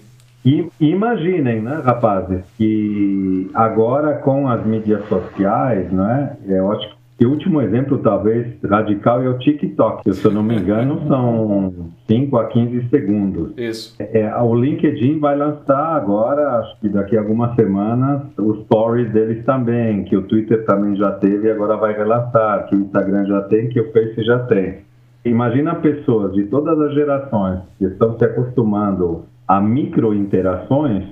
[0.45, 7.31] E imaginem, né, rapazes, que agora com as mídias sociais, né, eu acho que o
[7.31, 10.11] último exemplo, talvez, radical é o TikTok.
[10.11, 13.53] Se eu não me engano, são 5 a 15 segundos.
[13.59, 13.95] Isso.
[13.99, 19.45] É, o LinkedIn vai lançar agora, acho que daqui a algumas semanas, os stories deles
[19.45, 23.43] também, que o Twitter também já teve e agora vai relançar, que o Instagram já
[23.43, 24.79] tem, que o Face já tem.
[25.23, 31.09] Imagina pessoas de todas as gerações que estão se acostumando a microinterações,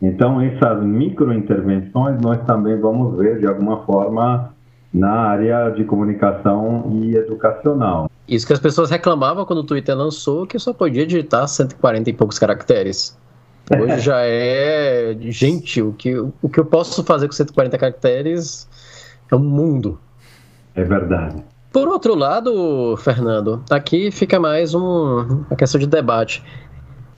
[0.00, 4.54] então essas microintervenções nós também vamos ver de alguma forma
[4.94, 8.10] na área de comunicação e educacional.
[8.26, 12.14] Isso que as pessoas reclamavam quando o Twitter lançou, que só podia digitar 140 e
[12.14, 13.14] poucos caracteres.
[13.70, 15.14] Hoje já é.
[15.20, 18.66] Gente, o que, o que eu posso fazer com 140 caracteres
[19.30, 20.00] é um mundo.
[20.74, 21.44] É verdade.
[21.70, 26.42] Por outro lado, Fernando, aqui fica mais um, uma questão de debate.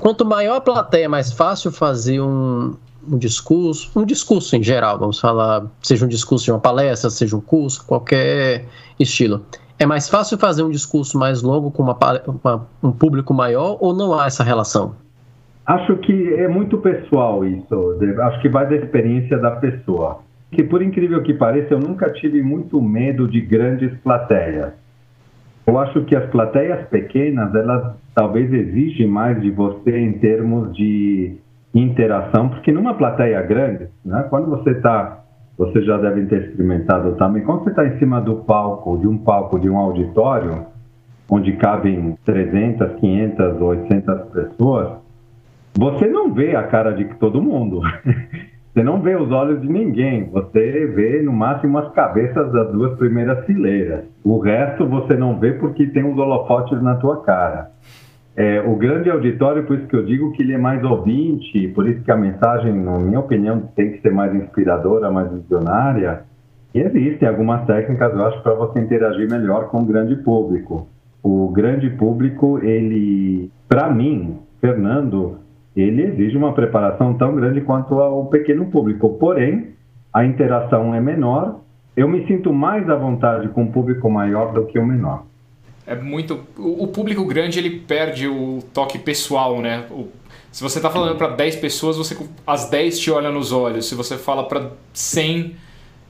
[0.05, 2.75] Quanto maior a plateia, mais fácil fazer um,
[3.11, 7.35] um discurso, um discurso em geral, vamos falar, seja um discurso de uma palestra, seja
[7.35, 8.67] um curso, qualquer
[9.01, 9.47] estilo.
[9.79, 13.97] É mais fácil fazer um discurso mais longo com uma, uma, um público maior ou
[13.97, 14.95] não há essa relação?
[15.65, 17.99] Acho que é muito pessoal isso.
[18.25, 20.19] Acho que vai da experiência da pessoa.
[20.53, 24.75] Que por incrível que pareça, eu nunca tive muito medo de grandes plateias.
[25.67, 31.37] Eu acho que as plateias pequenas, elas talvez exigem mais de você em termos de
[31.75, 35.25] interação, porque numa plateia grande, né, quando você está,
[35.57, 39.17] você já deve ter experimentado também, quando você está em cima do palco, de um
[39.19, 40.67] palco, de um auditório,
[41.31, 44.99] onde cabem 300, 500, 800 pessoas,
[45.77, 47.81] você não vê a cara de todo mundo.
[48.75, 52.99] Você não vê os olhos de ninguém, você vê no máximo as cabeças das duas
[52.99, 54.03] primeiras fileiras.
[54.25, 57.71] O resto você não vê porque tem os holofotes na tua cara.
[58.37, 61.89] É, o grande auditório, por isso que eu digo que ele é mais ouvinte, por
[61.89, 66.25] isso que a mensagem, na minha opinião, tem que ser mais inspiradora, mais visionária.
[66.75, 70.89] E existem algumas técnicas, eu acho, para você interagir melhor com o grande público.
[71.23, 75.44] O grande público, ele, para mim, Fernando,
[75.77, 79.17] ele exige uma preparação tão grande quanto o pequeno público.
[79.19, 79.71] Porém,
[80.13, 81.61] a interação é menor.
[81.97, 85.25] Eu me sinto mais à vontade com um público maior do que o menor
[85.87, 86.41] é muito.
[86.57, 89.87] O, público grande ele perde o toque pessoal, né?
[89.91, 90.09] O,
[90.51, 93.89] se você está falando para 10 pessoas, você as 10 te olham nos olhos.
[93.89, 95.57] Se você fala para 100,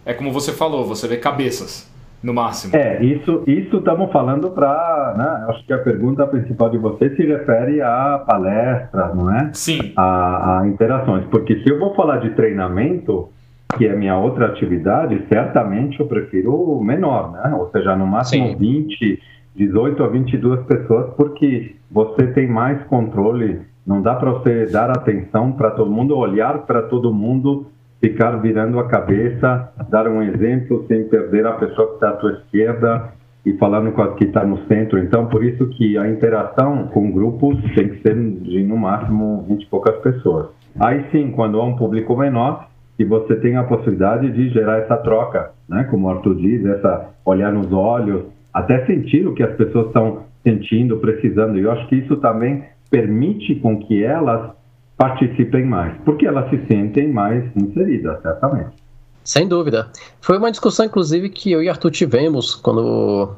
[0.04, 1.92] é como você falou, você vê cabeças
[2.24, 2.74] no máximo.
[2.74, 7.24] É, isso isso estamos falando para, né, acho que a pergunta principal de você se
[7.24, 9.50] refere a palestras, não é?
[9.52, 9.92] Sim.
[9.96, 13.28] A, a interações, porque se eu vou falar de treinamento,
[13.76, 17.54] que é minha outra atividade, certamente eu prefiro o menor, né?
[17.54, 18.56] Ou seja, no máximo Sim.
[18.56, 19.22] 20
[19.54, 23.60] 18 a 22 pessoas, porque você tem mais controle.
[23.86, 27.66] Não dá para você dar atenção para todo mundo, olhar para todo mundo,
[28.04, 32.32] ficar virando a cabeça, dar um exemplo sem perder a pessoa que está à sua
[32.32, 33.14] esquerda
[33.46, 34.98] e falando com a que está no centro.
[34.98, 39.62] Então, por isso que a interação com grupos tem que ser de no máximo 20
[39.62, 40.48] e poucas pessoas.
[40.78, 44.98] Aí sim, quando há um público menor, e você tem a possibilidade de gerar essa
[44.98, 45.84] troca, né?
[45.90, 50.24] Como o Arthur diz, essa olhar nos olhos, até sentir o que as pessoas estão
[50.42, 51.58] sentindo, precisando.
[51.58, 54.52] E eu acho que isso também permite com que elas
[54.96, 58.84] participem mais, porque elas se sentem mais inseridas, certamente.
[59.24, 59.88] Sem dúvida.
[60.20, 63.30] Foi uma discussão, inclusive, que eu e Arthur tivemos quando.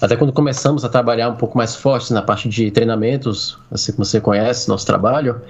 [0.00, 4.04] Até quando começamos a trabalhar um pouco mais forte na parte de treinamentos, assim como
[4.04, 5.40] você conhece nosso trabalho.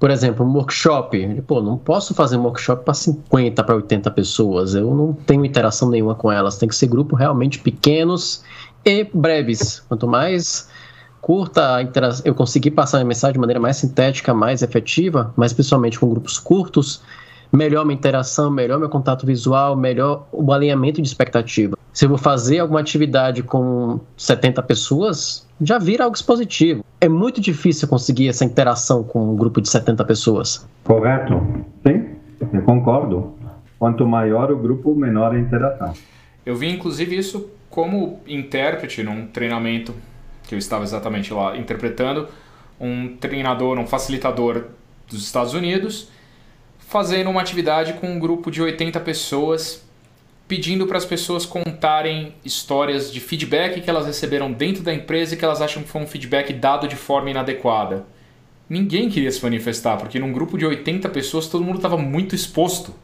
[0.00, 1.42] Por exemplo, um workshop.
[1.46, 4.74] Pô, não posso fazer um workshop para 50, para 80 pessoas.
[4.74, 6.58] Eu não tenho interação nenhuma com elas.
[6.58, 8.42] Tem que ser grupos realmente pequenos
[8.84, 9.78] e breves.
[9.88, 10.68] Quanto mais
[11.24, 11.78] curta
[12.22, 16.38] eu conseguir passar a mensagem de maneira mais sintética, mais efetiva, mas principalmente com grupos
[16.38, 17.02] curtos,
[17.50, 21.78] melhor minha interação, melhor meu contato visual, melhor o alinhamento de expectativa.
[21.94, 26.84] Se eu vou fazer alguma atividade com 70 pessoas, já vira algo expositivo.
[27.00, 30.68] É muito difícil conseguir essa interação com um grupo de 70 pessoas.
[30.82, 31.40] Correto.
[31.86, 32.04] Sim,
[32.52, 33.32] eu concordo.
[33.78, 35.94] Quanto maior o grupo, menor a interação.
[36.44, 39.94] Eu vi inclusive isso como intérprete num treinamento
[40.46, 42.28] que eu estava exatamente lá interpretando,
[42.80, 44.66] um treinador, um facilitador
[45.08, 46.08] dos Estados Unidos,
[46.78, 49.84] fazendo uma atividade com um grupo de 80 pessoas
[50.46, 55.36] pedindo para as pessoas contarem histórias de feedback que elas receberam dentro da empresa e
[55.36, 58.04] que elas acham que foi um feedback dado de forma inadequada.
[58.68, 62.94] Ninguém queria se manifestar, porque num grupo de 80 pessoas todo mundo estava muito exposto.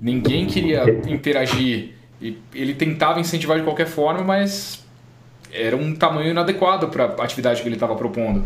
[0.00, 1.94] Ninguém queria interagir.
[2.54, 4.85] Ele tentava incentivar de qualquer forma, mas
[5.52, 8.44] era um tamanho inadequado para a atividade que ele estava propondo.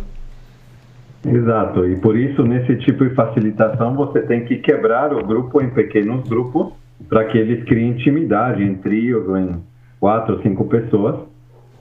[1.24, 5.68] Exato, e por isso, nesse tipo de facilitação, você tem que quebrar o grupo em
[5.68, 6.72] pequenos grupos
[7.08, 9.62] para que eles criem intimidade em trios ou em
[9.98, 11.16] quatro cinco pessoas.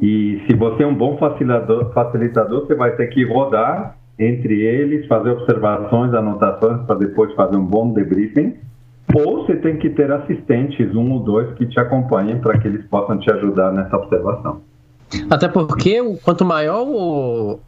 [0.02, 5.08] E se você é um bom facilitador, facilitador você vai ter que rodar entre eles,
[5.08, 8.56] fazer observações, anotações para depois fazer um bom debriefing.
[9.16, 12.86] Ou você tem que ter assistentes, um ou dois, que te acompanhem para que eles
[12.86, 14.62] possam te ajudar nessa observação.
[15.30, 17.60] Até porque quanto maior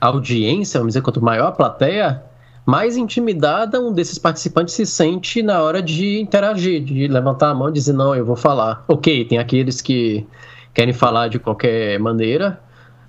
[0.00, 2.22] a audiência, vamos dizer, quanto maior a plateia,
[2.64, 7.68] mais intimidada um desses participantes se sente na hora de interagir, de levantar a mão
[7.68, 8.84] e dizer: Não, eu vou falar.
[8.88, 10.26] Ok, tem aqueles que
[10.72, 12.60] querem falar de qualquer maneira,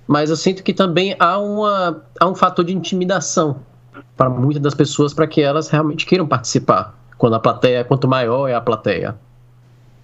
[0.06, 3.56] mas eu sinto que também há, uma, há um fator de intimidação
[4.16, 8.48] para muitas das pessoas para que elas realmente queiram participar, quando a plateia, quanto maior
[8.48, 9.16] é a plateia.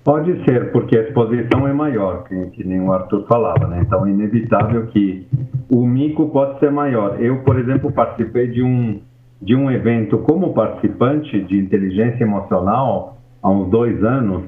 [0.02, 3.82] Pode ser, porque a exposição é maior, que, que nem o Arthur falava, né?
[3.82, 5.26] Então é inevitável que
[5.68, 7.20] o mico pode ser maior.
[7.20, 9.00] Eu, por exemplo, participei de um,
[9.42, 14.44] de um evento como participante de inteligência emocional há uns dois anos,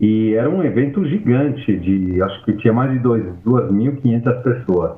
[0.00, 4.92] e era um evento gigante, de acho que tinha mais de 2.500 pessoas.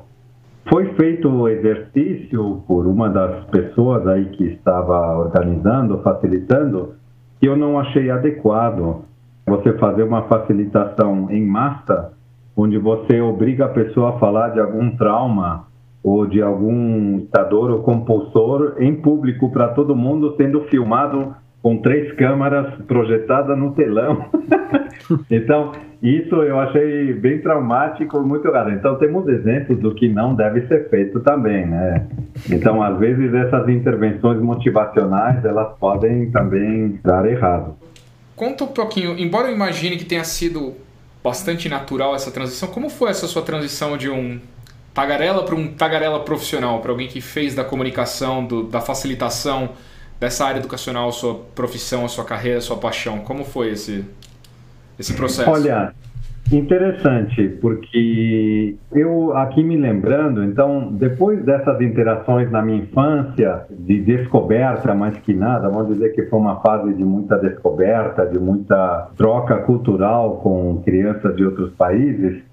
[0.71, 6.93] Foi feito o exercício por uma das pessoas aí que estava organizando, facilitando,
[7.39, 9.03] que eu não achei adequado
[9.45, 12.13] você fazer uma facilitação em massa,
[12.55, 15.67] onde você obriga a pessoa a falar de algum trauma
[16.03, 22.11] ou de algum ditador ou compulsor em público para todo mundo, sendo filmado com três
[22.15, 24.25] câmeras projetadas no telão.
[25.31, 25.71] então,
[26.01, 28.71] isso eu achei bem traumático, muito raro.
[28.71, 32.05] Então, temos exemplos do que não deve ser feito também, né?
[32.51, 37.75] Então, às vezes, essas intervenções motivacionais, elas podem também dar errado.
[38.35, 40.75] Conta um pouquinho, embora eu imagine que tenha sido
[41.23, 44.39] bastante natural essa transição, como foi essa sua transição de um
[44.93, 49.69] tagarela para um tagarela profissional, para alguém que fez da comunicação, do, da facilitação
[50.19, 53.19] dessa área educacional, sua profissão, a sua carreira, a sua paixão?
[53.19, 54.05] Como foi esse,
[54.99, 55.49] esse processo?
[55.49, 55.93] Olha,
[56.51, 64.93] interessante, porque eu aqui me lembrando, então, depois dessas interações na minha infância, de descoberta
[64.93, 69.57] mais que nada, vamos dizer que foi uma fase de muita descoberta, de muita troca
[69.59, 72.43] cultural com crianças de outros países,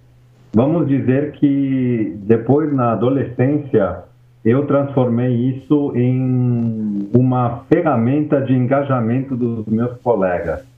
[0.55, 4.05] vamos dizer que depois na adolescência
[4.45, 10.70] eu transformei isso em uma ferramenta de engajamento dos meus colegas.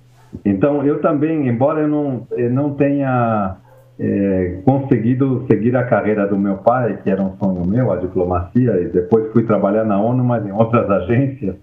[0.44, 3.56] Então, eu também, embora eu não, eu não tenha
[3.98, 8.80] é, conseguido seguir a carreira do meu pai, que era um sonho meu, a diplomacia,
[8.80, 11.56] e depois fui trabalhar na ONU, mas em outras agências,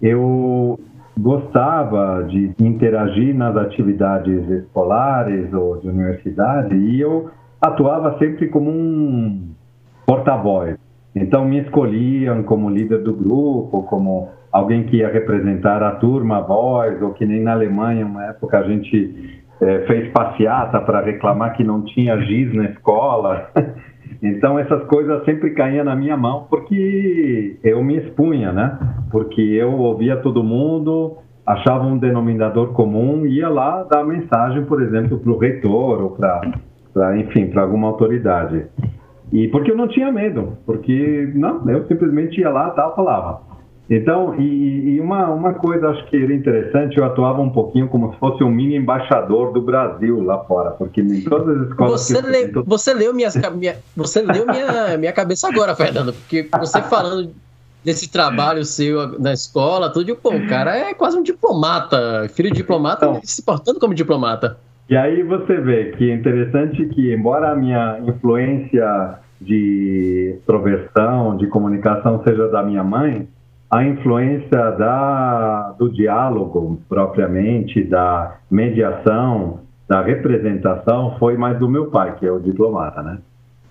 [0.00, 0.78] eu
[1.18, 7.30] gostava de interagir nas atividades escolares ou de universidade e eu
[7.60, 9.50] atuava sempre como um
[10.06, 10.76] porta-voz.
[11.14, 16.40] Então me escolhiam como líder do grupo, como alguém que ia representar a turma, a
[16.42, 21.56] voz, ou que nem na Alemanha, uma época a gente é, fez passeata para reclamar
[21.56, 23.50] que não tinha giz na escola.
[24.22, 28.78] Então essas coisas sempre caíam na minha mão porque eu me expunha, né?
[29.10, 35.18] Porque eu ouvia todo mundo, achava um denominador comum ia lá dar mensagem, por exemplo,
[35.18, 38.64] para o reitor ou para, enfim, para alguma autoridade.
[39.32, 43.51] E porque eu não tinha medo, porque não, eu simplesmente ia lá, tal, falava.
[43.94, 48.10] Então, e, e, uma, uma coisa acho que era interessante, eu atuava um pouquinho como
[48.12, 52.00] se fosse um mini embaixador do Brasil lá fora, porque em todas as escolas.
[52.00, 52.62] Você, tô...
[52.62, 57.32] você leu, minhas, minha, você leu minha, minha cabeça agora, Fernando, porque você falando
[57.84, 62.56] desse trabalho seu na escola, tudo, pô, o cara é quase um diplomata, filho de
[62.56, 64.56] diplomata, então, se portando como diplomata.
[64.88, 71.46] E aí você vê que é interessante que, embora a minha influência de extroversão, de
[71.48, 73.28] comunicação seja da minha mãe,
[73.72, 82.14] a influência da, do diálogo propriamente, da mediação, da representação foi mais do meu pai,
[82.16, 83.18] que é o diplomata, né?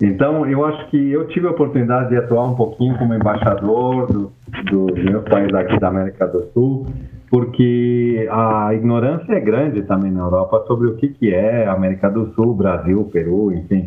[0.02, 4.32] Então, eu acho que eu tive a oportunidade de atuar um pouquinho como embaixador do,
[4.72, 6.88] do meu país aqui da América do Sul,
[7.30, 12.34] porque a ignorância é grande também na Europa sobre o que, que é América do
[12.34, 13.86] Sul, Brasil, Peru, enfim.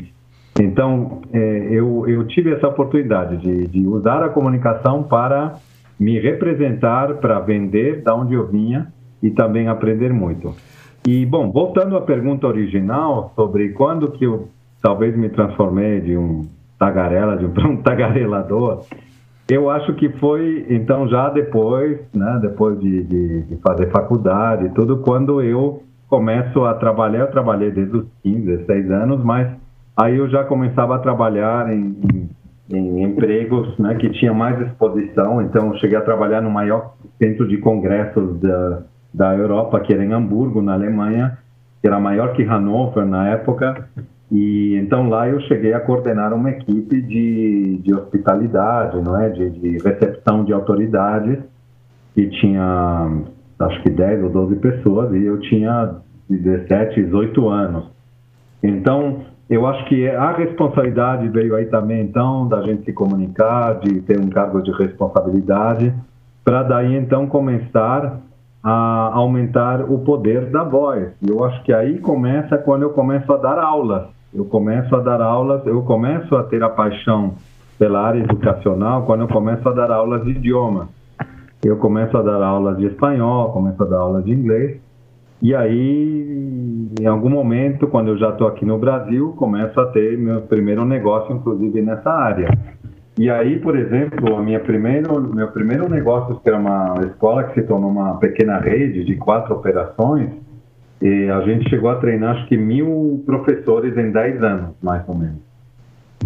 [0.61, 5.57] Então, é, eu, eu tive essa oportunidade de, de usar a comunicação para
[5.99, 8.93] me representar, para vender da onde eu vinha
[9.23, 10.55] e também aprender muito.
[11.07, 14.49] E, bom, voltando à pergunta original sobre quando que eu
[14.83, 16.43] talvez me transformei de um
[16.79, 18.83] tagarela, de um, um tagarelador,
[19.49, 24.71] eu acho que foi, então, já depois, né, depois de, de, de fazer faculdade e
[24.71, 29.49] tudo, quando eu começo a trabalhar, eu trabalhei desde os 15, 16 anos, mas
[29.97, 32.29] Aí eu já começava a trabalhar em, em,
[32.71, 37.59] em empregos né, que tinha mais exposição, então cheguei a trabalhar no maior centro de
[37.59, 41.39] congressos da, da Europa, que era em Hamburgo, na Alemanha,
[41.81, 43.89] que era maior que Hannover na época,
[44.33, 49.51] e então lá eu cheguei a coordenar uma equipe de, de hospitalidade, não é, de,
[49.51, 51.39] de recepção de autoridades,
[52.15, 53.11] que tinha
[53.59, 55.97] acho que 10 ou 12 pessoas, e eu tinha
[56.29, 57.85] 17, 18 anos.
[58.63, 64.01] Então, eu acho que a responsabilidade veio aí também, então, da gente se comunicar, de
[64.03, 65.95] ter um cargo de responsabilidade,
[66.45, 68.21] para daí, então, começar
[68.63, 71.09] a aumentar o poder da voz.
[71.27, 74.05] Eu acho que aí começa quando eu começo a dar aulas.
[74.33, 77.35] Eu começo a dar aulas, eu começo a ter a paixão
[77.79, 80.89] pela área educacional quando eu começo a dar aulas de idioma.
[81.63, 84.81] Eu começo a dar aulas de espanhol, começo a dar aulas de inglês,
[85.45, 86.45] e aí
[87.01, 90.85] em algum momento, quando eu já estou aqui no Brasil, começo a ter meu primeiro
[90.85, 92.49] negócio, inclusive nessa área.
[93.19, 97.61] E aí, por exemplo, a minha primeiro, meu primeiro negócio, que era uma escola que
[97.61, 100.31] se tornou uma pequena rede de quatro operações,
[101.03, 105.15] e a gente chegou a treinar acho que mil professores em dez anos, mais ou
[105.15, 105.43] menos.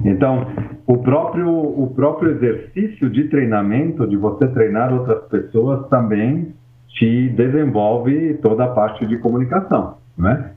[0.04, 0.46] Então,
[0.86, 6.54] o próprio, o próprio exercício de treinamento, de você treinar outras pessoas, também
[6.88, 10.52] te desenvolve toda a parte de comunicação, né?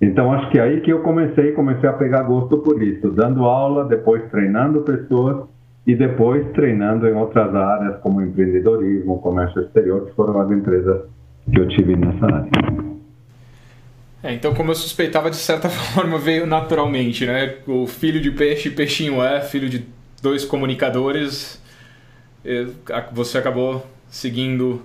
[0.00, 3.44] Então, acho que é aí que eu comecei, comecei a pegar gosto por isso, dando
[3.44, 5.46] aula, depois treinando pessoas
[5.86, 11.02] e depois treinando em outras áreas, como empreendedorismo, comércio exterior, que foram as empresas
[11.50, 12.50] que eu tive nessa área.
[14.22, 17.56] É, então, como eu suspeitava, de certa forma veio naturalmente, né?
[17.66, 19.86] O filho de peixe, peixinho é, filho de
[20.22, 21.62] dois comunicadores,
[23.12, 24.82] você acabou seguindo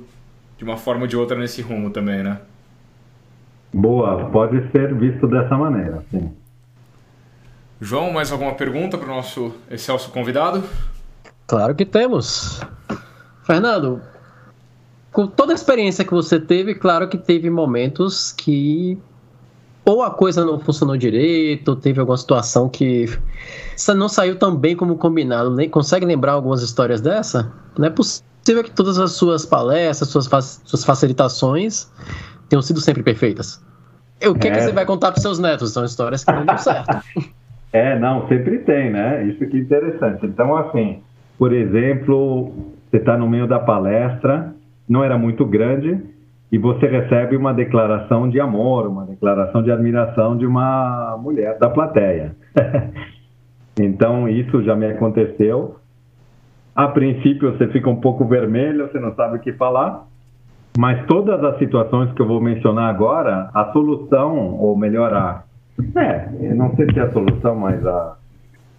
[0.60, 2.38] de uma forma ou de outra nesse rumo também, né?
[3.74, 6.34] Boa, pode ser visto dessa maneira, sim.
[7.80, 10.62] João, mais alguma pergunta para o nosso excelso convidado?
[11.48, 12.60] Claro que temos.
[13.44, 14.02] Fernando,
[15.14, 18.98] com toda a experiência que você teve, claro que teve momentos que
[19.90, 23.08] ou a coisa não funcionou direito, ou teve alguma situação que
[23.96, 25.56] não saiu tão bem como combinado.
[25.56, 27.52] Nem consegue lembrar algumas histórias dessa?
[27.76, 31.92] Não é possível que todas as suas palestras, suas, suas facilitações
[32.48, 33.60] tenham sido sempre perfeitas.
[34.28, 34.52] O que, é.
[34.52, 35.72] que você vai contar para seus netos?
[35.72, 36.98] São histórias que não deu certo.
[37.72, 39.24] É, não, sempre tem, né?
[39.26, 40.26] Isso que é interessante.
[40.26, 41.04] Então, assim,
[41.38, 42.52] por exemplo,
[42.90, 44.56] você está no meio da palestra,
[44.88, 46.02] não era muito grande,
[46.52, 51.70] e você recebe uma declaração de amor, uma declaração de admiração de uma mulher da
[51.70, 52.36] plateia.
[53.80, 55.76] então, isso já me aconteceu.
[56.76, 60.06] A princípio, você fica um pouco vermelho, você não sabe o que falar,
[60.78, 65.44] mas todas as situações que eu vou mencionar agora, a solução, ou melhor, a,
[65.96, 68.16] é, não sei se é a solução, mas a,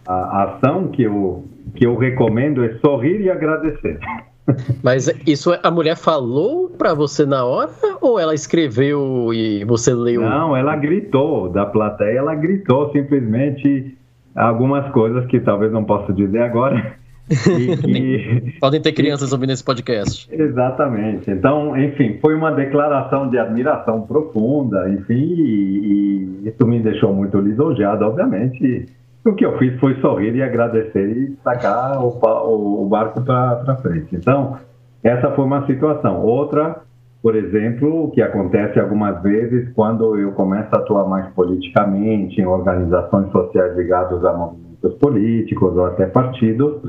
[0.08, 1.44] a, a ação que eu,
[1.74, 3.98] que eu recomendo é sorrir e agradecer.
[4.82, 10.22] Mas isso a mulher falou para você na hora ou ela escreveu e você leu?
[10.22, 13.96] Não, ela gritou da plateia, ela gritou simplesmente
[14.34, 16.96] algumas coisas que talvez não possa dizer agora,
[17.30, 18.58] que...
[18.60, 20.28] Podem ter crianças ouvindo esse podcast.
[20.32, 21.30] Exatamente.
[21.30, 27.38] Então, enfim, foi uma declaração de admiração profunda, enfim, e, e isso me deixou muito
[27.38, 28.86] lisonjeado, obviamente.
[29.24, 34.16] O que eu fiz foi sorrir e agradecer e sacar o, o barco para frente.
[34.16, 34.56] Então,
[35.02, 36.22] essa foi uma situação.
[36.22, 36.80] Outra,
[37.22, 42.46] por exemplo, o que acontece algumas vezes quando eu começo a atuar mais politicamente em
[42.46, 46.80] organizações sociais ligadas a movimentos políticos ou até partidos,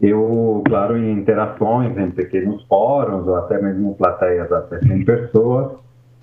[0.00, 5.72] eu, claro, em interações em pequenos fóruns ou até mesmo plateias até 100 pessoas,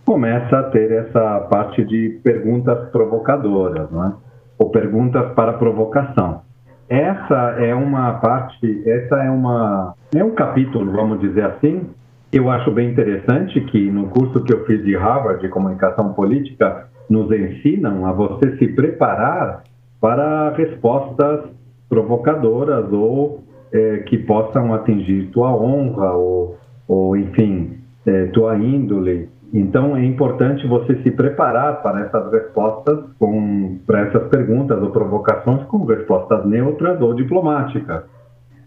[0.06, 4.14] começa a ter essa parte de perguntas provocadoras, né?
[4.62, 6.42] Ou perguntas para provocação.
[6.88, 11.90] Essa é uma parte, essa é uma é um capítulo, vamos dizer assim,
[12.32, 16.88] eu acho bem interessante que no curso que eu fiz de Harvard de comunicação política
[17.10, 19.64] nos ensinam a você se preparar
[20.00, 21.46] para respostas
[21.90, 23.44] provocadoras ou
[23.74, 26.58] é, que possam atingir tua honra ou,
[26.88, 29.28] ou enfim, é, tua índole.
[29.54, 35.64] Então é importante você se preparar para essas respostas, com, para essas perguntas ou provocações
[35.64, 38.04] com respostas neutras ou diplomáticas,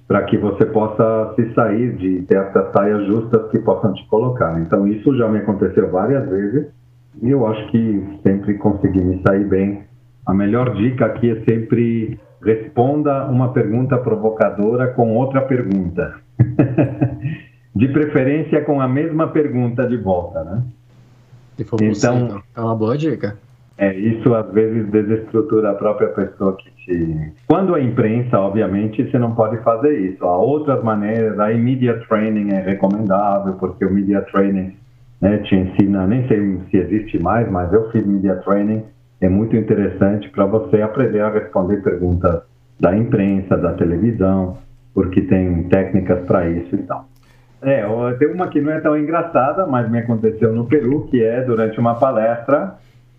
[0.06, 4.60] para que você possa se sair de ter essas saias justas que possam te colocar.
[4.60, 6.66] Então isso já me aconteceu várias vezes
[7.22, 9.84] e eu acho que sempre consegui me sair bem.
[10.26, 16.14] A melhor dica aqui é sempre responda uma pergunta provocadora com outra pergunta.
[17.74, 20.62] de preferência com a mesma pergunta de volta, né?
[21.58, 23.36] então, então, é uma boa dica.
[23.76, 27.32] É, isso às vezes desestrutura a própria pessoa que te.
[27.48, 30.24] Quando a imprensa, obviamente, você não pode fazer isso.
[30.24, 34.76] Há outras maneiras, a media training é recomendável, porque o media training
[35.20, 38.84] né, te ensina, nem sei se existe mais, mas eu fiz media training
[39.20, 42.42] é muito interessante para você aprender a responder perguntas
[42.78, 44.58] da imprensa, da televisão,
[44.92, 47.08] porque tem técnicas para isso e tal.
[47.64, 47.86] É,
[48.18, 51.78] tem uma que não é tão engraçada, mas me aconteceu no Peru, que é durante
[51.78, 52.76] uma palestra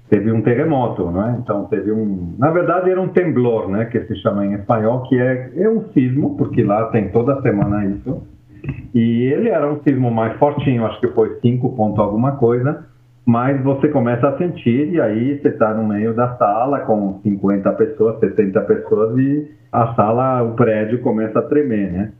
[0.07, 1.35] teve um terremoto, não é?
[1.39, 5.19] Então teve um, na verdade era um temblor, né, que se chama em espanhol, que
[5.19, 8.21] é, é um sismo, porque lá tem toda semana isso.
[8.93, 12.85] E ele era um sismo mais fortinho, acho que foi 5 ponto alguma coisa
[13.25, 17.71] mas você começa a sentir e aí você está no meio da sala com 50
[17.73, 22.11] pessoas, 70 pessoas e a sala, o prédio começa a tremer, né?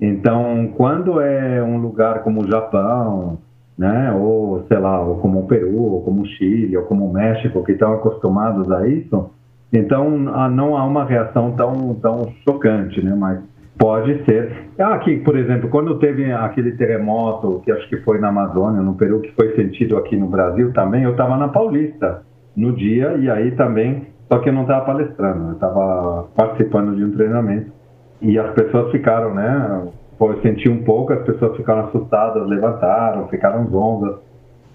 [0.00, 3.38] Então, quando é um lugar como o Japão
[3.78, 4.12] né?
[4.12, 7.62] Ou sei lá, ou como o Peru, ou como o Chile, ou como o México,
[7.62, 9.30] que estão acostumados a isso.
[9.72, 13.14] Então não há uma reação tão tão chocante, né?
[13.16, 13.38] Mas
[13.78, 14.70] pode ser.
[14.78, 19.20] Aqui, por exemplo, quando teve aquele terremoto que acho que foi na Amazônia, no Peru,
[19.20, 22.22] que foi sentido aqui no Brasil também, eu estava na Paulista
[22.56, 27.04] no dia e aí também, só que eu não estava palestrando, eu estava participando de
[27.04, 27.77] um treinamento
[28.20, 29.88] e as pessoas ficaram, né?
[30.20, 34.16] Eu senti um pouco, as pessoas ficaram assustadas, levantaram, ficaram zondas.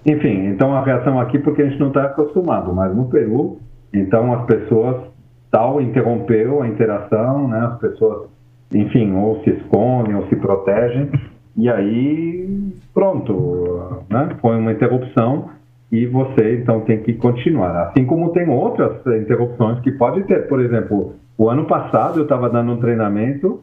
[0.05, 3.57] Enfim, então a reação aqui porque a gente não está acostumado, mas no Peru,
[3.93, 5.03] então as pessoas
[5.51, 7.59] tal interrompeu a interação, né?
[7.59, 8.29] As pessoas,
[8.73, 11.09] enfim, ou se escondem ou se protegem
[11.55, 14.29] e aí pronto, né?
[14.41, 15.49] Foi uma interrupção
[15.93, 17.83] e você então tem que continuar.
[17.83, 22.49] Assim como tem outras interrupções que pode ter, por exemplo, o ano passado eu estava
[22.49, 23.61] dando um treinamento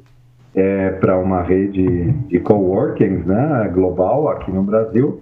[0.54, 5.20] é, para uma rede de coworkings né, global aqui no Brasil.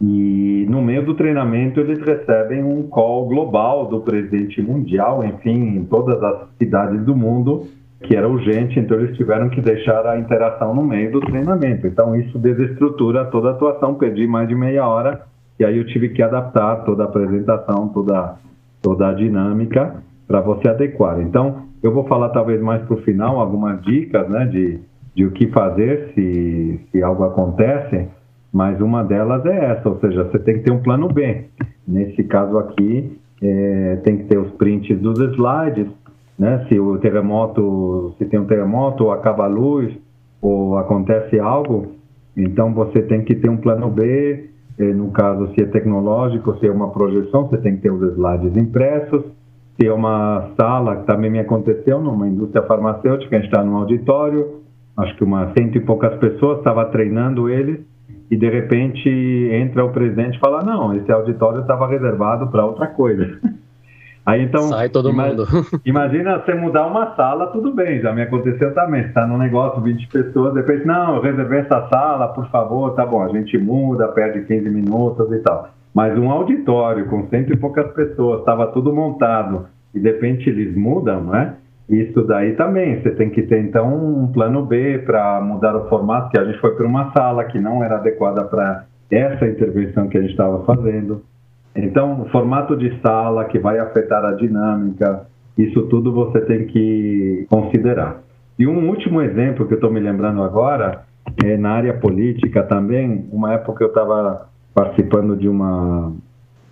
[0.00, 5.84] E no meio do treinamento eles recebem um call global do presidente mundial, enfim, em
[5.84, 7.66] todas as cidades do mundo,
[8.02, 11.88] que era urgente, então eles tiveram que deixar a interação no meio do treinamento.
[11.88, 15.26] Então isso desestrutura toda a atuação, perdi mais de meia hora
[15.58, 18.36] e aí eu tive que adaptar toda a apresentação, toda,
[18.82, 19.96] toda a dinâmica
[20.26, 21.20] para você adequar.
[21.20, 24.80] Então, eu vou falar talvez mais para o final algumas dicas né, de,
[25.14, 28.08] de o que fazer se, se algo acontece,
[28.52, 31.44] mas uma delas é essa, ou seja, você tem que ter um plano B.
[31.86, 35.86] Nesse caso aqui, é, tem que ter os prints dos slides,
[36.38, 36.66] né?
[36.68, 39.94] Se o terremoto, se tem um terremoto, ou acaba a luz,
[40.40, 41.92] ou acontece algo,
[42.36, 44.50] então você tem que ter um plano B.
[44.78, 48.56] No caso, se é tecnológico, se é uma projeção, você tem que ter os slides
[48.56, 49.24] impressos
[49.78, 53.76] se é uma sala, que também me aconteceu numa indústria farmacêutica, a gente está num
[53.76, 54.62] auditório,
[54.96, 57.80] acho que umas cento e poucas pessoas, estava treinando eles,
[58.30, 59.08] e de repente
[59.52, 63.38] entra o presidente e fala, não, esse auditório estava reservado para outra coisa.
[64.26, 64.62] Aí então.
[64.62, 65.66] Sai todo imagina, mundo.
[65.86, 69.02] imagina você mudar uma sala, tudo bem, já me aconteceu também.
[69.02, 73.06] Você está num negócio, 20 pessoas, depois, não, eu reservei essa sala, por favor, tá
[73.06, 75.68] bom, a gente muda, perde 15 minutos e tal.
[75.94, 80.76] Mas um auditório com cento e poucas pessoas, estava tudo montado, e de repente eles
[80.76, 81.54] mudam, né?
[81.88, 86.30] Isso daí também, você tem que ter então um plano B para mudar o formato,
[86.30, 90.18] que a gente foi para uma sala que não era adequada para essa intervenção que
[90.18, 91.22] a gente estava fazendo.
[91.76, 95.26] Então, o formato de sala que vai afetar a dinâmica,
[95.58, 98.22] isso tudo você tem que considerar.
[98.58, 101.04] E um último exemplo que eu estou me lembrando agora,
[101.44, 106.12] é na área política também, uma época eu estava participando de uma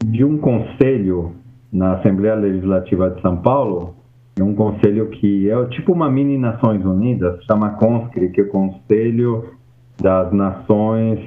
[0.03, 1.33] de um conselho
[1.73, 3.95] na Assembleia Legislativa de São Paulo,
[4.39, 8.49] é um conselho que é tipo uma mini Nações Unidas, chama CONSCRI, que é o
[8.49, 9.45] Conselho
[10.01, 11.21] das Nações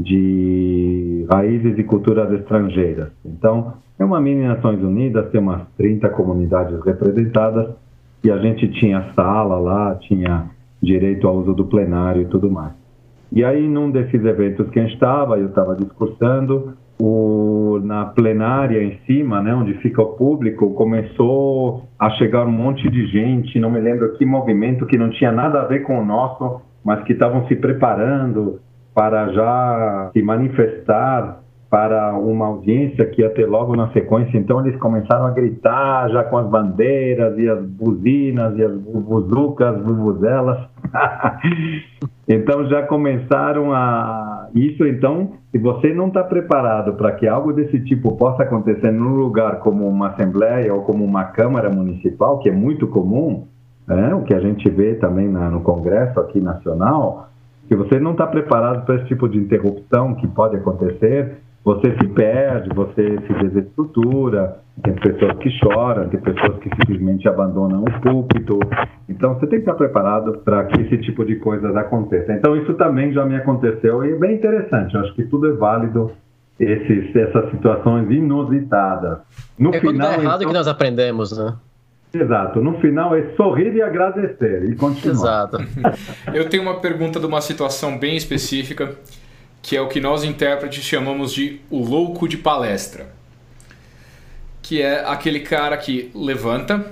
[0.00, 3.10] de Raízes e Culturas Estrangeiras.
[3.24, 7.74] Então, é uma mini Nações Unidas, tem umas 30 comunidades representadas,
[8.24, 10.46] e a gente tinha sala lá, tinha
[10.82, 12.72] direito ao uso do plenário e tudo mais.
[13.30, 18.82] E aí, num desses eventos que a gente estava, eu estava discursando, o, na plenária
[18.82, 23.70] em cima, né, onde fica o público, começou a chegar um monte de gente, não
[23.70, 27.12] me lembro que movimento, que não tinha nada a ver com o nosso, mas que
[27.12, 28.60] estavam se preparando
[28.98, 31.38] para já se manifestar
[31.70, 34.36] para uma audiência que ia ter logo na sequência.
[34.36, 39.80] Então eles começaram a gritar já com as bandeiras e as buzinas e as buzucas,
[39.82, 40.58] bubuzelas.
[42.26, 44.84] então já começaram a isso.
[44.84, 49.60] Então, se você não está preparado para que algo desse tipo possa acontecer num lugar
[49.60, 53.46] como uma assembleia ou como uma câmara municipal, que é muito comum,
[53.86, 54.12] né?
[54.12, 57.27] o que a gente vê também na, no Congresso aqui nacional,
[57.68, 62.08] se você não está preparado para esse tipo de interrupção que pode acontecer, você se
[62.08, 68.58] perde, você se desestrutura, tem pessoas que choram, tem pessoas que simplesmente abandonam o púlpito.
[69.08, 72.32] Então você tem que estar preparado para que esse tipo de coisas aconteça.
[72.32, 74.94] Então isso também já me aconteceu e é bem interessante.
[74.94, 76.10] Eu acho que tudo é válido
[76.58, 79.18] esses, essas situações inusitadas.
[79.58, 80.52] No é final, quando tá errado então...
[80.52, 81.54] que nós aprendemos, né?
[82.12, 82.62] Exato.
[82.62, 85.14] No final é sorrir e agradecer e continuar.
[85.14, 85.58] Exato.
[86.32, 88.96] Eu tenho uma pergunta de uma situação bem específica
[89.62, 93.06] que é o que nós intérpretes chamamos de o louco de palestra.
[94.62, 96.86] Que é aquele cara que levanta,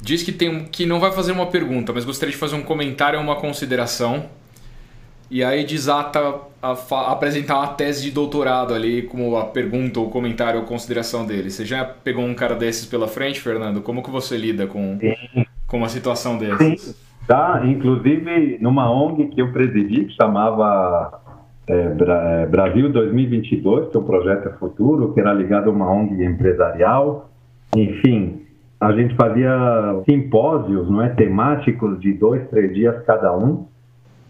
[0.00, 3.18] diz que, tem, que não vai fazer uma pergunta, mas gostaria de fazer um comentário
[3.18, 4.28] ou uma consideração,
[5.32, 6.18] e aí desata
[6.62, 11.24] a, a, apresentar uma tese de doutorado ali, como a pergunta, ou comentário ou consideração
[11.24, 11.50] dele.
[11.50, 13.80] Você já pegou um cara desses pela frente, Fernando?
[13.80, 14.98] Como que você lida com,
[15.66, 16.80] com uma situação dessas?
[16.82, 16.94] Sim.
[17.26, 21.22] Tá, inclusive numa ONG que eu presidi, que chamava
[21.66, 21.94] é,
[22.42, 27.30] é Brasil 2022, que é um projeto futuro, que era ligado a uma ONG empresarial.
[27.74, 28.42] Enfim,
[28.78, 33.66] a gente fazia simpósios não é, temáticos de dois, três dias cada um.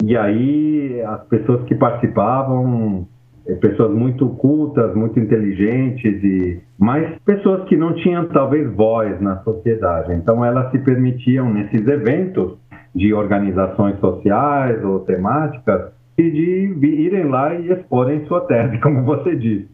[0.02, 3.06] E aí as pessoas que participavam
[3.46, 9.38] é, pessoas muito cultas, muito inteligentes e mas pessoas que não tinham talvez voz na
[9.42, 10.12] sociedade.
[10.12, 12.58] Então elas se permitiam nesses eventos
[12.94, 19.36] de organizações sociais ou temáticas e de irem lá e exporem sua tese, como você
[19.36, 19.70] disse.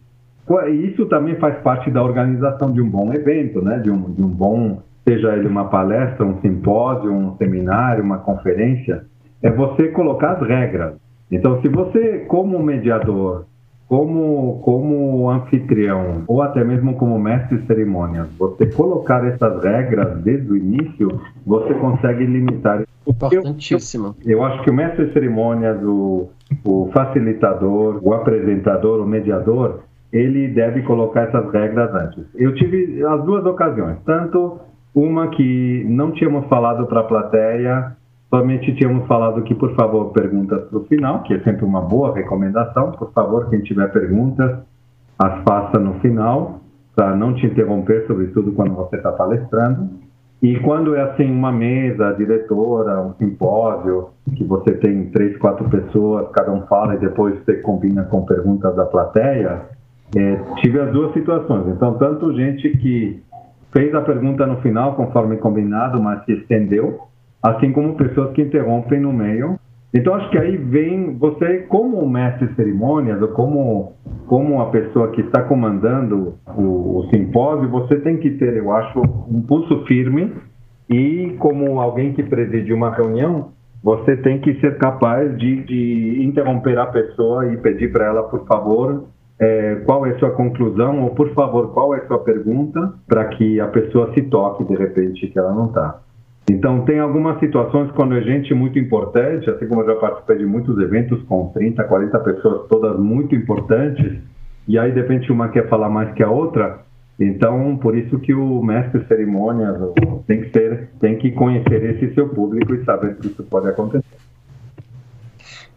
[0.70, 3.78] Isso também faz parte da organização de um bom evento, né?
[3.78, 9.04] De um, de um bom, seja ele uma palestra, um simpósio, um seminário, uma conferência,
[9.42, 10.94] é você colocar as regras.
[11.30, 13.44] Então, se você, como mediador,
[13.88, 20.52] como, como anfitrião ou até mesmo como mestre de cerimônias, você colocar essas regras desde
[20.52, 22.82] o início, você consegue limitar.
[23.06, 24.14] Importantíssimo.
[24.24, 26.28] Eu, eu acho que o mestre de cerimônias, o,
[26.64, 29.80] o facilitador, o apresentador, o mediador,
[30.12, 32.24] ele deve colocar essas regras antes.
[32.34, 34.60] Eu tive as duas ocasiões, tanto
[34.94, 37.96] uma que não tínhamos falado para a plateia
[38.30, 42.14] Somente tínhamos falado que, por favor, perguntas para o final, que é sempre uma boa
[42.14, 42.92] recomendação.
[42.92, 44.58] Por favor, quem tiver perguntas,
[45.18, 46.60] as faça no final,
[46.94, 49.88] para não te interromper, sobretudo quando você está palestrando.
[50.42, 56.28] E quando é assim uma mesa, diretora, um simpósio, que você tem três, quatro pessoas,
[56.32, 59.62] cada um fala e depois você combina com perguntas da plateia,
[60.16, 61.66] é, tive as duas situações.
[61.68, 63.22] Então, tanto gente que
[63.72, 67.07] fez a pergunta no final, conforme combinado, mas se estendeu,
[67.42, 69.58] assim como pessoas que interrompem no meio.
[69.94, 73.92] Então acho que aí vem você como mestre de cerimônias ou como
[74.26, 79.00] como a pessoa que está comandando o, o simpósio, você tem que ter, eu acho,
[79.00, 80.34] um pulso firme
[80.88, 86.78] e como alguém que preside uma reunião, você tem que ser capaz de, de interromper
[86.78, 89.04] a pessoa e pedir para ela, por favor,
[89.40, 93.68] é, qual é sua conclusão ou, por favor, qual é sua pergunta, para que a
[93.68, 96.00] pessoa se toque de repente que ela não está.
[96.50, 100.46] Então, tem algumas situações quando é gente muito importante, assim como eu já participei de
[100.46, 104.18] muitos eventos com 30, 40 pessoas, todas muito importantes,
[104.66, 106.80] e aí de repente uma quer falar mais que a outra.
[107.20, 109.76] Então, por isso que o mestre de cerimônias
[110.26, 114.04] tem que ser, tem que conhecer esse seu público e saber que isso pode acontecer.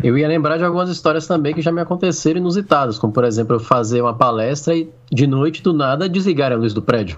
[0.02, 3.56] Eu ia lembrar de algumas histórias também que já me aconteceram inusitadas, como por exemplo,
[3.56, 7.18] eu fazer uma palestra e de noite do nada desligar a luz do prédio.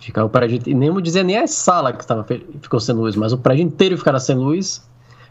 [0.00, 0.60] Ficar o prédio.
[0.66, 3.96] E nem dizer nem a sala que tava, ficou sem luz, mas o prédio inteiro
[3.98, 4.82] ficará sem luz,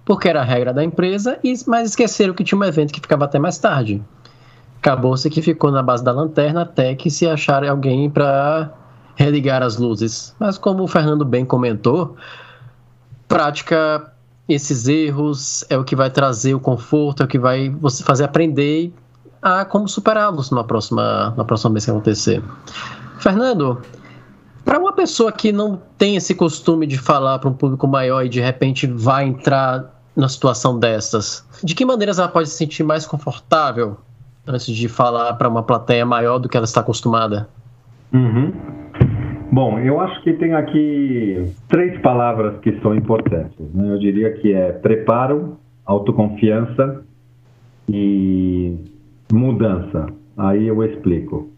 [0.05, 3.25] porque era a regra da empresa, e, mas esqueceram que tinha um evento que ficava
[3.25, 4.01] até mais tarde.
[4.77, 8.71] Acabou-se que ficou na base da lanterna até que se achar alguém para
[9.15, 10.33] religar as luzes.
[10.39, 12.15] Mas como o Fernando bem comentou,
[13.27, 14.13] prática
[14.47, 18.23] esses erros é o que vai trazer o conforto, é o que vai você fazer
[18.23, 18.93] aprender
[19.41, 22.43] a como superá-los na próxima, na próxima vez que acontecer.
[23.19, 23.81] Fernando,
[24.63, 28.29] para uma pessoa que não tem esse costume de falar para um público maior e
[28.29, 33.05] de repente vai entrar na situação dessas, de que maneiras ela pode se sentir mais
[33.05, 33.97] confortável
[34.45, 37.47] antes de falar para uma plateia maior do que ela está acostumada?
[38.13, 38.51] Uhum.
[39.51, 43.57] Bom, eu acho que tem aqui três palavras que são importantes.
[43.73, 43.93] Né?
[43.93, 47.03] Eu diria que é preparo, autoconfiança
[47.87, 48.77] e
[49.31, 50.07] mudança.
[50.37, 51.49] Aí eu explico.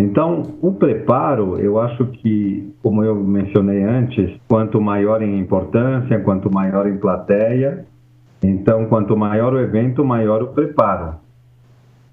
[0.00, 6.48] Então, o preparo, eu acho que, como eu mencionei antes, quanto maior em importância, quanto
[6.54, 7.84] maior em plateia,
[8.40, 11.16] então, quanto maior o evento, maior o preparo.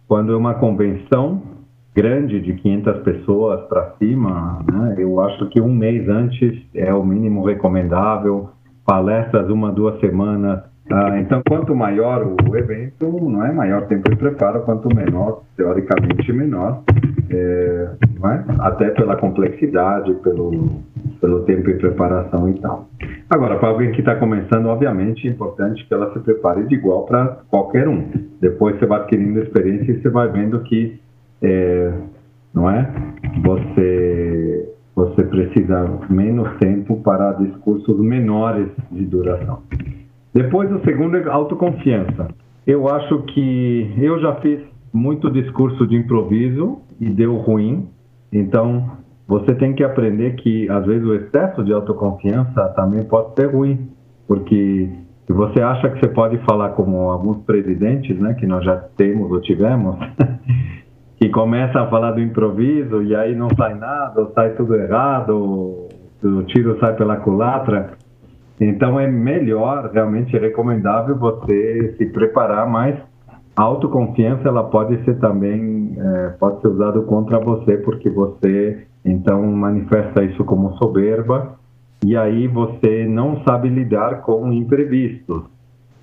[0.08, 1.44] Quando é uma convenção
[1.96, 7.06] grande de 500 pessoas para cima, né, eu acho que um mês antes é o
[7.06, 8.50] mínimo recomendável,
[8.84, 14.16] palestras uma, duas semanas ah, então, quanto maior o evento, não é maior tempo de
[14.16, 16.84] preparo, quanto menor, teoricamente menor,
[17.30, 17.90] é,
[18.24, 18.44] é?
[18.60, 20.82] até pela complexidade, pelo,
[21.20, 22.88] pelo tempo de preparação e tal.
[23.30, 27.06] Agora, para alguém que está começando, obviamente é importante que ela se prepare de igual
[27.06, 28.08] para qualquer um.
[28.40, 31.00] Depois você vai adquirindo experiência e você vai vendo que,
[31.42, 31.94] é,
[32.54, 32.90] não é?
[33.44, 39.64] Você, você precisa menos tempo para discursos menores de duração.
[40.34, 42.28] Depois, o segundo é autoconfiança.
[42.68, 44.60] Eu acho que eu já fiz
[44.96, 47.90] muito discurso de improviso e deu ruim.
[48.32, 48.92] Então,
[49.28, 53.90] você tem que aprender que, às vezes, o excesso de autoconfiança também pode ser ruim.
[54.26, 54.90] Porque
[55.28, 59.30] se você acha que você pode falar como alguns presidentes, né, que nós já temos
[59.30, 59.98] ou tivemos,
[61.20, 65.90] que começa a falar do improviso e aí não sai nada, ou sai tudo errado,
[66.24, 67.92] o tiro sai pela culatra.
[68.62, 72.96] Então é melhor, realmente é recomendável você se preparar mais
[73.56, 79.42] a autoconfiança ela pode ser também é, pode ser usado contra você porque você então
[79.44, 81.56] manifesta isso como soberba
[82.04, 85.44] e aí você não sabe lidar com imprevistos.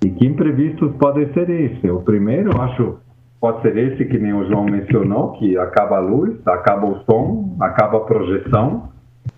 [0.03, 1.89] E que imprevistos podem ser esse?
[1.89, 2.97] O primeiro eu acho
[3.39, 7.55] pode ser esse que nem o João mencionou que acaba a luz acaba o som
[7.59, 8.89] acaba a projeção.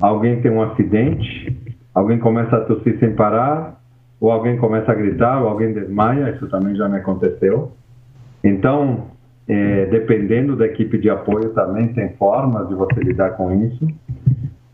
[0.02, 3.78] Alguém tem um acidente alguém começa a tossir sem parar
[4.22, 7.74] ou alguém começa a gritar ou alguém desmaia isso também já me aconteceu
[8.46, 9.08] então,
[9.48, 13.88] é, dependendo da equipe de apoio, também tem formas de você lidar com isso.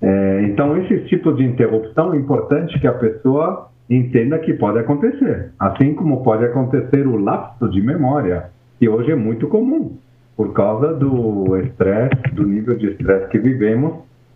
[0.02, 5.52] É, então, esses tipos de interrupção é importante que a pessoa entenda que pode acontecer,
[5.58, 9.98] assim como pode acontecer o lapso de memória, que hoje é muito comum,
[10.36, 13.94] por causa do estresse, do nível de estresse que vivemos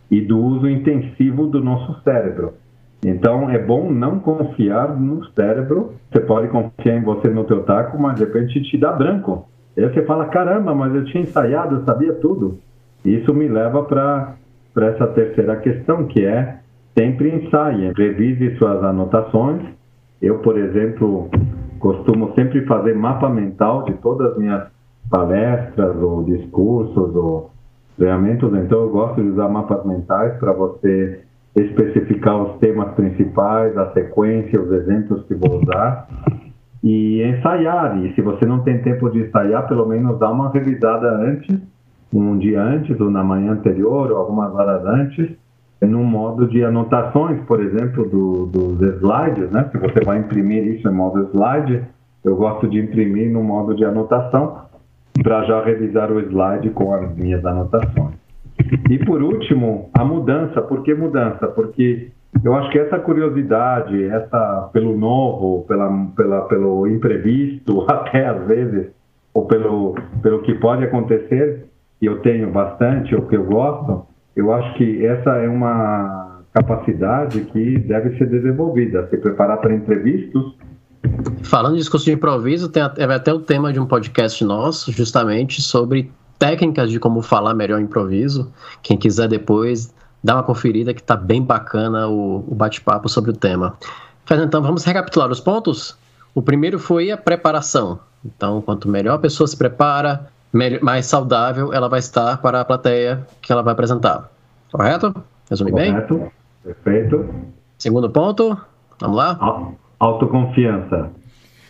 [0.09, 2.53] e do uso intensivo do nosso cérebro.
[3.03, 5.93] Então é bom não confiar no cérebro.
[6.11, 9.47] Você pode confiar em você no teu taco, mas de repente te dá branco.
[9.77, 12.59] Aí você fala, caramba, mas eu tinha ensaiado, eu sabia tudo.
[13.03, 14.37] Isso me leva para
[14.77, 16.59] essa terceira questão, que é
[16.97, 19.61] sempre ensaie, revise suas anotações.
[20.21, 21.29] Eu, por exemplo,
[21.79, 24.63] costumo sempre fazer mapa mental de todas as minhas
[25.09, 27.51] palestras ou discursos ou
[27.97, 31.24] treinamentos, então eu gosto de usar mapas mentais para você
[31.55, 36.07] especificar os temas principais, a sequência, os exemplos que vou usar
[36.83, 37.97] e ensaiar.
[38.03, 41.57] E se você não tem tempo de ensaiar, pelo menos dá uma revisada antes,
[42.13, 45.29] um dia antes ou na manhã anterior ou algumas horas antes,
[45.81, 49.69] no modo de anotações, por exemplo, do, dos slides, né?
[49.71, 51.83] Se você vai imprimir isso em modo slide,
[52.23, 54.65] eu gosto de imprimir no modo de anotação
[55.21, 58.04] para já revisar o slide com as minhas anotações.
[58.89, 60.61] E por último, a mudança.
[60.61, 61.47] Por que mudança?
[61.47, 62.11] Porque
[62.43, 68.87] eu acho que essa curiosidade, essa pelo novo, pela, pela, pelo imprevisto, até às vezes,
[69.33, 71.65] ou pelo, pelo que pode acontecer,
[72.01, 74.05] e eu tenho bastante, ou que eu gosto,
[74.35, 80.55] eu acho que essa é uma capacidade que deve ser desenvolvida, se preparar para imprevistos.
[81.43, 85.61] Falando de discurso de improviso, tem até, até o tema de um podcast nosso, justamente
[85.61, 88.51] sobre técnicas de como falar melhor improviso.
[88.81, 93.33] Quem quiser depois, dá uma conferida que tá bem bacana o, o bate-papo sobre o
[93.33, 93.77] tema.
[94.25, 95.97] Fernando, então vamos recapitular os pontos?
[96.33, 97.99] O primeiro foi a preparação.
[98.25, 102.65] Então, quanto melhor a pessoa se prepara, melhor, mais saudável ela vai estar para a
[102.65, 104.29] plateia que ela vai apresentar.
[104.71, 105.13] Correto?
[105.49, 106.15] Resumi Correto.
[106.15, 106.31] bem?
[106.63, 107.29] Perfeito.
[107.77, 108.57] Segundo ponto,
[108.99, 109.37] vamos lá?
[109.99, 111.11] Autoconfiança.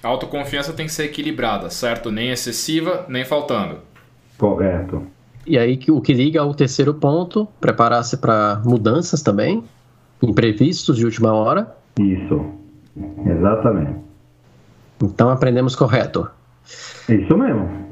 [0.01, 2.11] A autoconfiança tem que ser equilibrada, certo?
[2.11, 3.79] Nem excessiva, nem faltando.
[4.37, 5.03] Correto.
[5.45, 9.63] E aí o que liga ao terceiro ponto, preparar-se para mudanças também,
[10.21, 11.75] imprevistos de última hora.
[11.99, 12.45] Isso,
[13.25, 13.95] exatamente.
[15.01, 16.27] Então aprendemos correto.
[17.07, 17.85] Isso mesmo.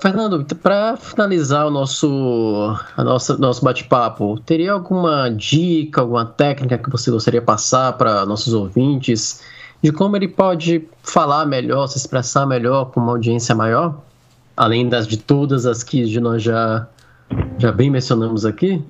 [0.00, 6.88] Fernando, para finalizar o nosso, a nossa, nosso bate-papo, teria alguma dica, alguma técnica que
[6.88, 9.42] você gostaria de passar para nossos ouvintes
[9.82, 14.00] de como ele pode falar melhor, se expressar melhor com uma audiência maior?
[14.60, 16.86] Além das de todas as que nós já,
[17.56, 18.84] já bem mencionamos aqui?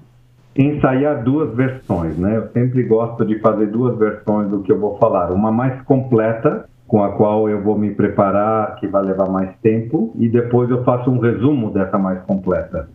[0.57, 2.39] Ensaiar duas versões, né?
[2.39, 5.31] Eu sempre gosto de fazer duas versões do que eu vou falar.
[5.31, 10.13] Uma mais completa, com a qual eu vou me preparar, que vai levar mais tempo,
[10.19, 12.89] e depois eu faço um resumo dessa mais completa.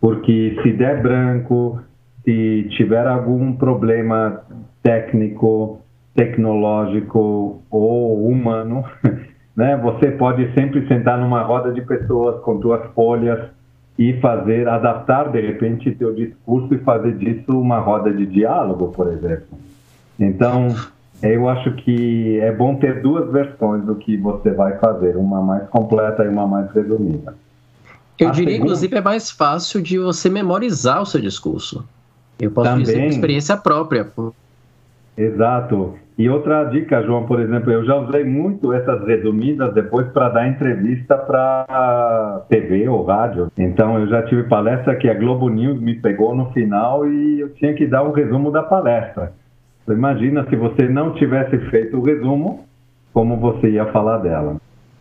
[0.00, 1.80] Porque se der branco,
[2.24, 4.42] se tiver algum problema
[4.80, 5.80] técnico,
[6.14, 8.84] tecnológico ou humano,
[9.56, 9.76] né?
[9.76, 13.50] Você pode sempre sentar numa roda de pessoas com duas folhas
[13.98, 19.08] e fazer, adaptar de repente seu discurso e fazer disso uma roda de diálogo, por
[19.08, 19.58] exemplo.
[20.18, 20.74] Então,
[21.22, 25.68] eu acho que é bom ter duas versões do que você vai fazer, uma mais
[25.68, 27.34] completa e uma mais resumida.
[28.18, 28.64] Eu A diria, segunda...
[28.64, 31.84] inclusive, é mais fácil de você memorizar o seu discurso.
[32.40, 32.84] Eu posso Também...
[32.84, 34.06] dizer por experiência própria.
[35.16, 35.94] Exato.
[36.18, 40.48] E outra dica, João, por exemplo, eu já usei muito essas resumidas depois para dar
[40.48, 43.50] entrevista para TV ou rádio.
[43.56, 47.48] Então eu já tive palestra que a Globo News me pegou no final e eu
[47.54, 49.32] tinha que dar um resumo da palestra.
[49.82, 52.64] Então, imagina se você não tivesse feito o resumo,
[53.12, 54.56] como você ia falar dela.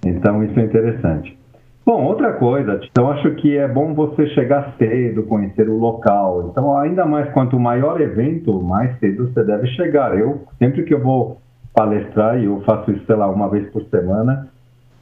[0.05, 1.37] Então isso é interessante.
[1.83, 6.49] Bom, outra coisa, então acho que é bom você chegar cedo, conhecer o local.
[6.51, 10.17] Então, ainda mais quanto maior evento, mais cedo você deve chegar.
[10.17, 11.37] Eu, sempre que eu vou
[11.73, 14.47] palestrar, e eu faço isso, sei lá, uma vez por semana,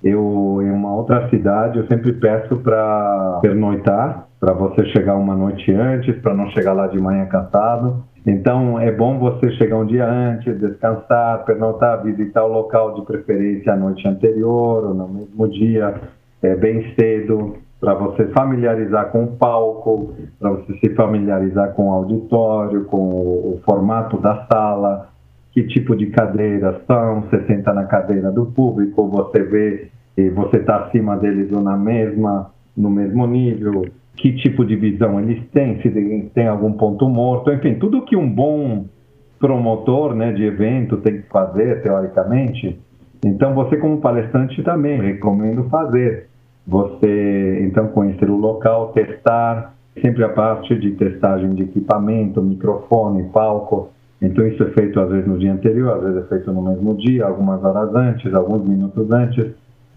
[0.02, 5.74] eu, em uma outra cidade, eu sempre peço para pernoitar, para você chegar uma noite
[5.74, 8.06] antes, para não chegar lá de manhã cansado.
[8.26, 13.74] Então, é bom você chegar um dia antes, descansar, pernoitar, visitar o local de preferência
[13.74, 15.94] a noite anterior ou no mesmo dia
[16.42, 21.94] é, bem cedo, para você familiarizar com o palco, para você se familiarizar com o
[21.94, 25.10] auditório, com o, o, formato da sala,
[25.52, 29.88] que tipo de cadeiras são, você senta na cadeira do público, você vê
[30.18, 33.86] e você está acima deles ou na mesma, no mesmo nível,
[34.16, 35.90] que tipo de visão eles têm, se
[36.34, 38.86] tem algum ponto morto, enfim, tudo que um bom
[39.40, 42.78] promotor né, de evento tem que fazer, teoricamente.
[43.26, 46.29] Então, você como palestrante também recomendo fazer
[46.70, 53.90] você então conhecer o local, testar, sempre a parte de testagem de equipamento, microfone, palco.
[54.22, 56.96] Então isso é feito às vezes no dia anterior, às vezes é feito no mesmo
[56.96, 59.48] dia, algumas horas antes, alguns minutos antes.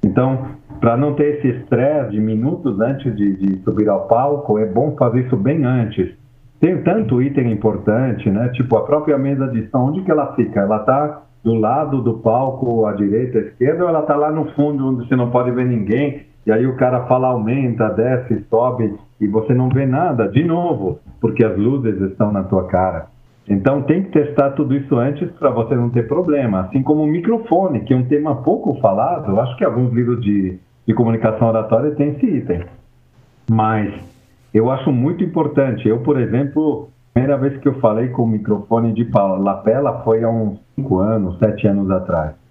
[0.02, 0.46] Então,
[0.80, 4.96] para não ter esse estresse de minutos antes de, de, subir ao palco, é bom
[4.96, 6.10] fazer isso bem antes.
[6.58, 8.48] Tem tanto item importante, né?
[8.48, 10.60] Tipo a própria mesa de som, onde que ela fica?
[10.60, 14.46] Ela está do lado do palco, à direita, à esquerda, ou ela está lá no
[14.52, 16.31] fundo, onde você não pode ver ninguém?
[16.46, 20.98] E aí o cara fala aumenta, desce, sobe e você não vê nada, de novo,
[21.20, 23.06] porque as luzes estão na tua cara.
[23.48, 26.60] Então tem que testar tudo isso antes para você não ter problema.
[26.62, 30.58] Assim como o microfone, que é um tema pouco falado, acho que alguns livros de,
[30.86, 32.64] de comunicação oratória têm esse item.
[33.50, 33.92] Mas
[34.54, 35.88] eu acho muito importante.
[35.88, 40.22] Eu, por exemplo, a primeira vez que eu falei com o microfone de lapela foi
[40.22, 42.41] há uns 5 anos, 7 anos atrás.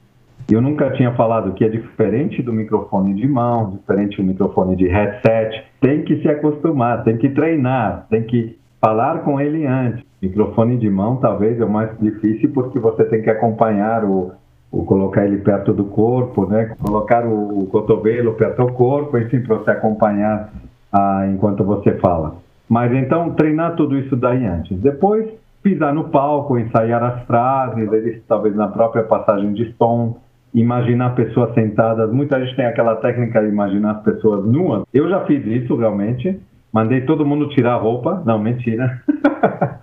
[0.52, 4.86] Eu nunca tinha falado que é diferente do microfone de mão, diferente do microfone de
[4.86, 5.64] headset.
[5.80, 10.04] Tem que se acostumar, tem que treinar, tem que falar com ele antes.
[10.22, 14.34] Microfone de mão talvez é o mais difícil porque você tem que acompanhar o,
[14.70, 16.76] o colocar ele perto do corpo, né?
[16.82, 20.52] Colocar o, o cotovelo perto do corpo, enfim, para você acompanhar
[20.92, 22.36] ah, enquanto você fala.
[22.68, 24.78] Mas então treinar tudo isso daí antes.
[24.82, 25.30] Depois
[25.64, 30.18] pisar no palco, ensaiar as frases, eles talvez na própria passagem de som
[30.54, 32.12] imaginar pessoas sentadas.
[32.12, 34.84] Muita gente tem aquela técnica de imaginar as pessoas nuas.
[34.94, 36.40] Eu já fiz isso realmente.
[36.74, 38.22] Mandei todo mundo tirar a roupa.
[38.26, 39.02] Não, mentira.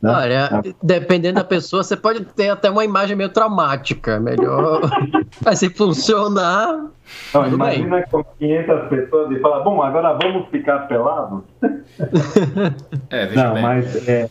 [0.00, 0.14] Não.
[0.14, 4.20] Olha, dependendo da pessoa, você pode ter até uma imagem meio traumática.
[4.20, 4.82] Melhor.
[5.44, 6.86] Mas se funcionar.
[7.34, 8.04] Não, imagina bem.
[8.08, 11.42] com 500 pessoas e fala: bom, agora vamos ficar pelados.
[13.10, 13.62] É, Não, bem.
[13.62, 14.28] mas é,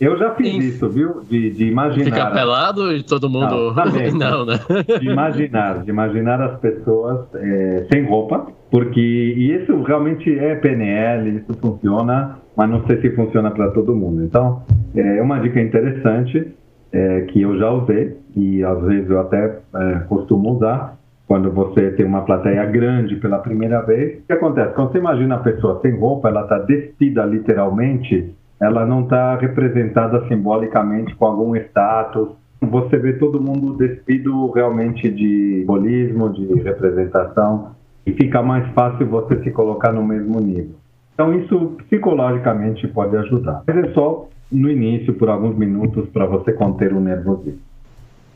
[0.00, 0.58] eu já fiz Sim.
[0.58, 1.20] isso, viu?
[1.28, 2.04] De, de imaginar.
[2.04, 3.74] Ficar pelado e todo mundo.
[3.74, 4.54] Não, também, não, né?
[4.98, 9.00] De imaginar, de imaginar as pessoas é, sem roupa, porque.
[9.00, 14.24] E isso realmente é PNL, isso funciona, mas não sei se funciona para todo mundo.
[14.24, 14.62] Então,
[14.96, 16.50] é uma dica interessante
[16.92, 21.90] é, que eu já usei, e às vezes eu até é, costumo usar, quando você
[21.92, 24.18] tem uma plateia grande pela primeira vez.
[24.18, 24.74] O que acontece?
[24.74, 30.26] Quando você imagina a pessoa sem roupa, ela está despida literalmente ela não está representada
[30.28, 32.28] simbolicamente com algum status.
[32.60, 37.70] Você vê todo mundo despido realmente de simbolismo, de representação,
[38.04, 40.74] e fica mais fácil você se colocar no mesmo nível.
[41.14, 43.62] Então, isso psicologicamente pode ajudar.
[43.66, 47.60] Mas é só no início, por alguns minutos, para você conter o nervosismo.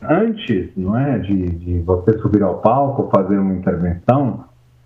[0.01, 4.45] Antes, não é, de, de você subir ao palco, fazer uma intervenção,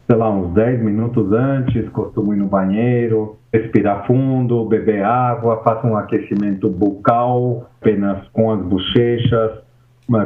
[0.09, 5.85] sei lá, uns 10 minutos antes, costumo ir no banheiro, respirar fundo, beber água, faço
[5.85, 9.51] um aquecimento bucal, apenas com as bochechas,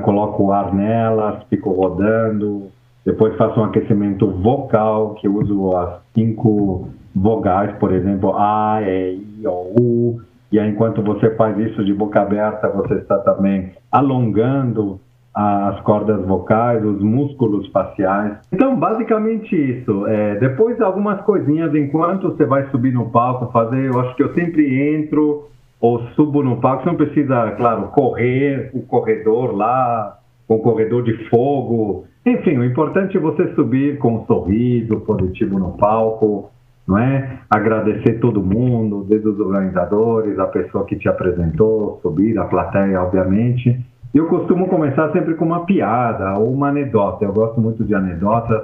[0.04, 2.68] coloco o ar nelas, fico rodando,
[3.06, 9.46] depois faço um aquecimento vocal, que uso as cinco vogais, por exemplo, A, E, I,
[9.46, 15.00] O, U, e aí, enquanto você faz isso de boca aberta, você está também alongando
[15.36, 18.38] as cordas vocais, os músculos faciais.
[18.52, 20.06] Então, basicamente isso.
[20.08, 24.34] É, depois, algumas coisinhas, enquanto você vai subir no palco, fazer, eu acho que eu
[24.34, 30.56] sempre entro ou subo no palco, você não precisa, claro, correr o corredor lá, com
[30.56, 32.06] o corredor de fogo.
[32.26, 36.52] Enfim, o importante é você subir com um sorriso positivo no palco,
[36.88, 37.40] não é?
[37.50, 43.84] Agradecer todo mundo, desde os organizadores, a pessoa que te apresentou, subir, a plateia, obviamente
[44.18, 47.26] eu costumo começar sempre com uma piada ou uma anedota.
[47.26, 48.64] Eu gosto muito de anedotas.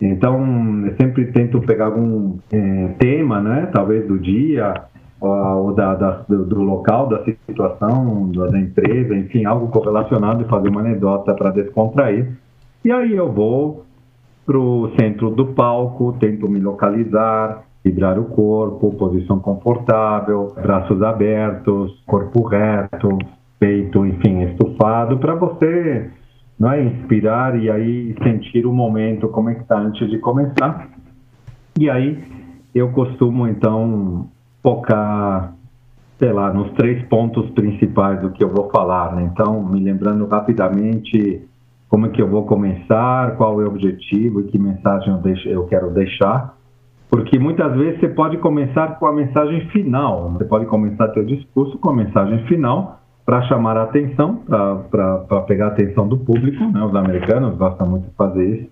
[0.00, 3.70] Então, eu sempre tento pegar algum é, tema, né?
[3.72, 4.74] Talvez do dia
[5.20, 10.80] ou da, da, do local, da situação, da empresa, enfim, algo correlacionado e fazer uma
[10.80, 12.36] anedota para descontrair.
[12.84, 13.84] E aí eu vou
[14.44, 22.02] para o centro do palco, tento me localizar, vibrar o corpo, posição confortável, braços abertos,
[22.04, 23.16] corpo reto,
[23.62, 26.10] peito, enfim, estufado, para você
[26.58, 30.88] não é, inspirar e aí sentir o momento, como é que está antes de começar.
[31.78, 32.24] E aí
[32.74, 34.26] eu costumo, então,
[34.64, 35.54] focar,
[36.18, 39.30] sei lá, nos três pontos principais do que eu vou falar, né?
[39.32, 41.46] Então, me lembrando rapidamente
[41.88, 45.48] como é que eu vou começar, qual é o objetivo e que mensagem eu, deixo,
[45.48, 46.56] eu quero deixar.
[47.08, 51.78] Porque muitas vezes você pode começar com a mensagem final, você pode começar seu discurso
[51.78, 54.42] com a mensagem final para chamar a atenção,
[54.90, 56.82] para pegar a atenção do público, né?
[56.84, 58.70] os americanos gostam muito de fazer isso.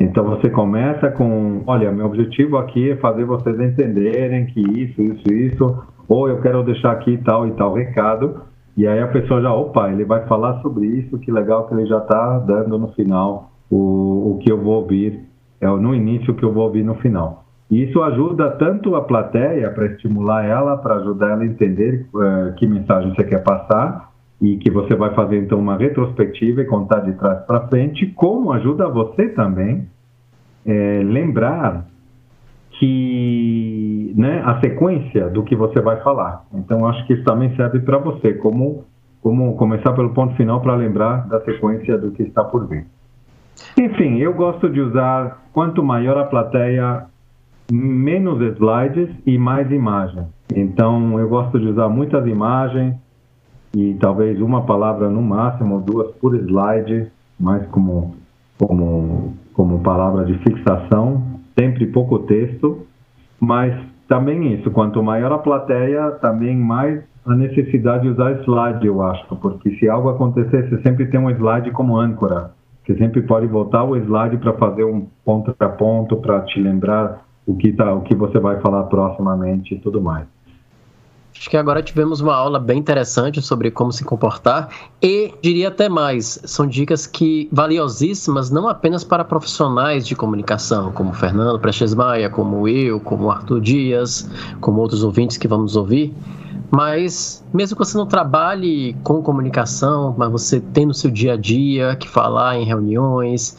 [0.00, 5.32] Então você começa com, olha, meu objetivo aqui é fazer vocês entenderem que isso, isso,
[5.32, 8.42] isso, ou eu quero deixar aqui tal e tal recado,
[8.76, 11.86] e aí a pessoa já, opa, ele vai falar sobre isso, que legal que ele
[11.86, 15.20] já está dando no final o, o que eu vou ouvir,
[15.60, 17.47] é no início o que eu vou ouvir no final.
[17.70, 22.54] E isso ajuda tanto a plateia para estimular ela, para ajudar ela a entender uh,
[22.54, 24.10] que mensagem você quer passar
[24.40, 28.52] e que você vai fazer então uma retrospectiva e contar de trás para frente, como
[28.52, 29.86] ajuda você também
[30.64, 31.86] é, lembrar
[32.78, 36.44] que né, a sequência do que você vai falar.
[36.54, 38.84] Então, acho que isso também serve para você, como,
[39.20, 42.86] como começar pelo ponto final para lembrar da sequência do que está por vir.
[43.76, 47.06] Enfim, eu gosto de usar quanto maior a plateia,
[47.70, 50.24] menos slides e mais imagem.
[50.54, 52.94] Então, eu gosto de usar muitas imagens
[53.76, 58.14] e talvez uma palavra no máximo, duas por slide, mais como,
[58.58, 62.86] como, como palavra de fixação sempre pouco texto,
[63.40, 63.74] mas
[64.06, 69.26] também isso, quanto maior a plateia, também mais a necessidade de usar slide, eu acho,
[69.36, 72.52] porque se algo acontecer, você sempre tem um slide como âncora.
[72.86, 77.27] Você sempre pode voltar o slide para fazer um ponto a ponto, para te lembrar
[77.48, 80.26] o que, tá, o que você vai falar proximamente e tudo mais.
[81.34, 84.68] Acho que agora tivemos uma aula bem interessante sobre como se comportar
[85.00, 91.12] e diria até mais, são dicas que valiosíssimas não apenas para profissionais de comunicação, como
[91.14, 94.28] Fernando Prestes Maia, como eu, como Arthur Dias,
[94.60, 96.12] como outros ouvintes que vamos ouvir,
[96.70, 101.36] mas mesmo que você não trabalhe com comunicação, mas você tem no seu dia a
[101.36, 103.56] dia que falar em reuniões,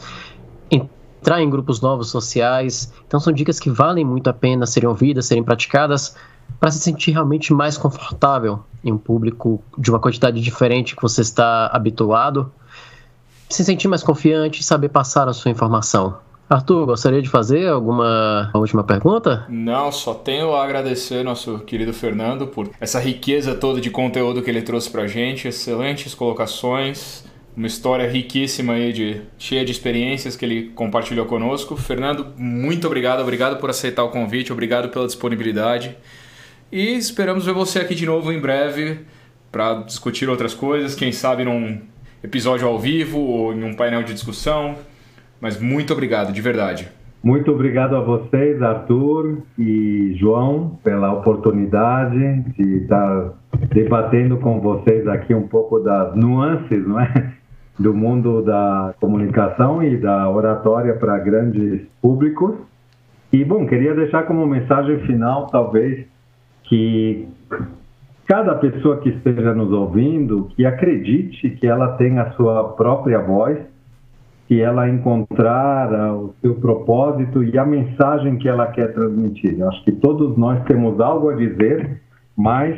[1.20, 5.26] entrar em grupos novos sociais, então são dicas que valem muito a pena serem ouvidas,
[5.26, 6.16] serem praticadas
[6.58, 11.20] para se sentir realmente mais confortável em um público de uma quantidade diferente que você
[11.20, 12.50] está habituado,
[13.48, 16.16] se sentir mais confiante e saber passar a sua informação.
[16.48, 19.46] Arthur, gostaria de fazer alguma última pergunta?
[19.48, 24.50] Não, só tenho a agradecer nosso querido Fernando por essa riqueza toda de conteúdo que
[24.50, 27.24] ele trouxe para gente, excelentes colocações,
[27.56, 31.76] uma história riquíssima aí de cheia de experiências que ele compartilhou conosco.
[31.76, 35.96] Fernando, muito obrigado, obrigado por aceitar o convite, obrigado pela disponibilidade.
[36.70, 39.00] E esperamos ver você aqui de novo em breve
[39.50, 41.80] para discutir outras coisas, quem sabe num
[42.22, 44.76] episódio ao vivo ou em um painel de discussão.
[45.40, 46.88] Mas muito obrigado, de verdade.
[47.22, 53.34] Muito obrigado a vocês, Arthur e João, pela oportunidade de estar
[53.74, 57.39] debatendo com vocês aqui um pouco das nuances, não é?
[57.80, 62.54] Do mundo da comunicação e da oratória para grandes públicos.
[63.32, 66.06] E, bom, queria deixar como mensagem final, talvez,
[66.64, 67.26] que
[68.26, 73.58] cada pessoa que esteja nos ouvindo, que acredite que ela tem a sua própria voz,
[74.46, 79.58] que ela encontrar o seu propósito e a mensagem que ela quer transmitir.
[79.58, 82.02] Eu acho que todos nós temos algo a dizer,
[82.36, 82.76] mas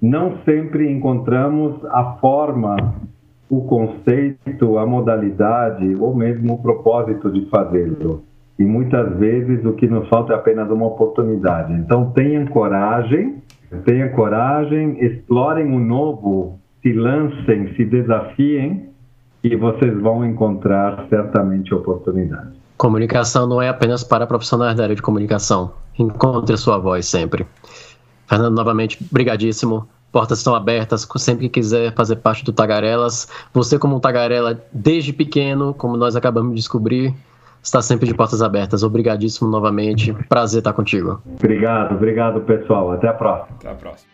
[0.00, 2.76] não sempre encontramos a forma,
[3.58, 8.24] o conceito, a modalidade ou mesmo o propósito de fazê-lo
[8.58, 11.72] e muitas vezes o que nos falta é apenas uma oportunidade.
[11.72, 13.42] Então tenham coragem,
[13.84, 18.90] tenham coragem, explorem o novo, se lancem, se desafiem
[19.42, 22.52] e vocês vão encontrar certamente oportunidade.
[22.76, 25.72] Comunicação não é apenas para profissionais da área de comunicação.
[25.98, 27.46] Encontre sua voz sempre.
[28.26, 29.86] Fernando, novamente, brigadíssimo.
[30.14, 33.26] Portas estão abertas, sempre que quiser fazer parte do Tagarelas.
[33.52, 37.12] Você, como um Tagarela desde pequeno, como nós acabamos de descobrir,
[37.60, 38.84] está sempre de portas abertas.
[38.84, 40.12] Obrigadíssimo novamente.
[40.28, 41.20] Prazer estar contigo.
[41.26, 42.92] Obrigado, obrigado pessoal.
[42.92, 43.56] Até a próxima.
[43.56, 44.08] Até a próxima.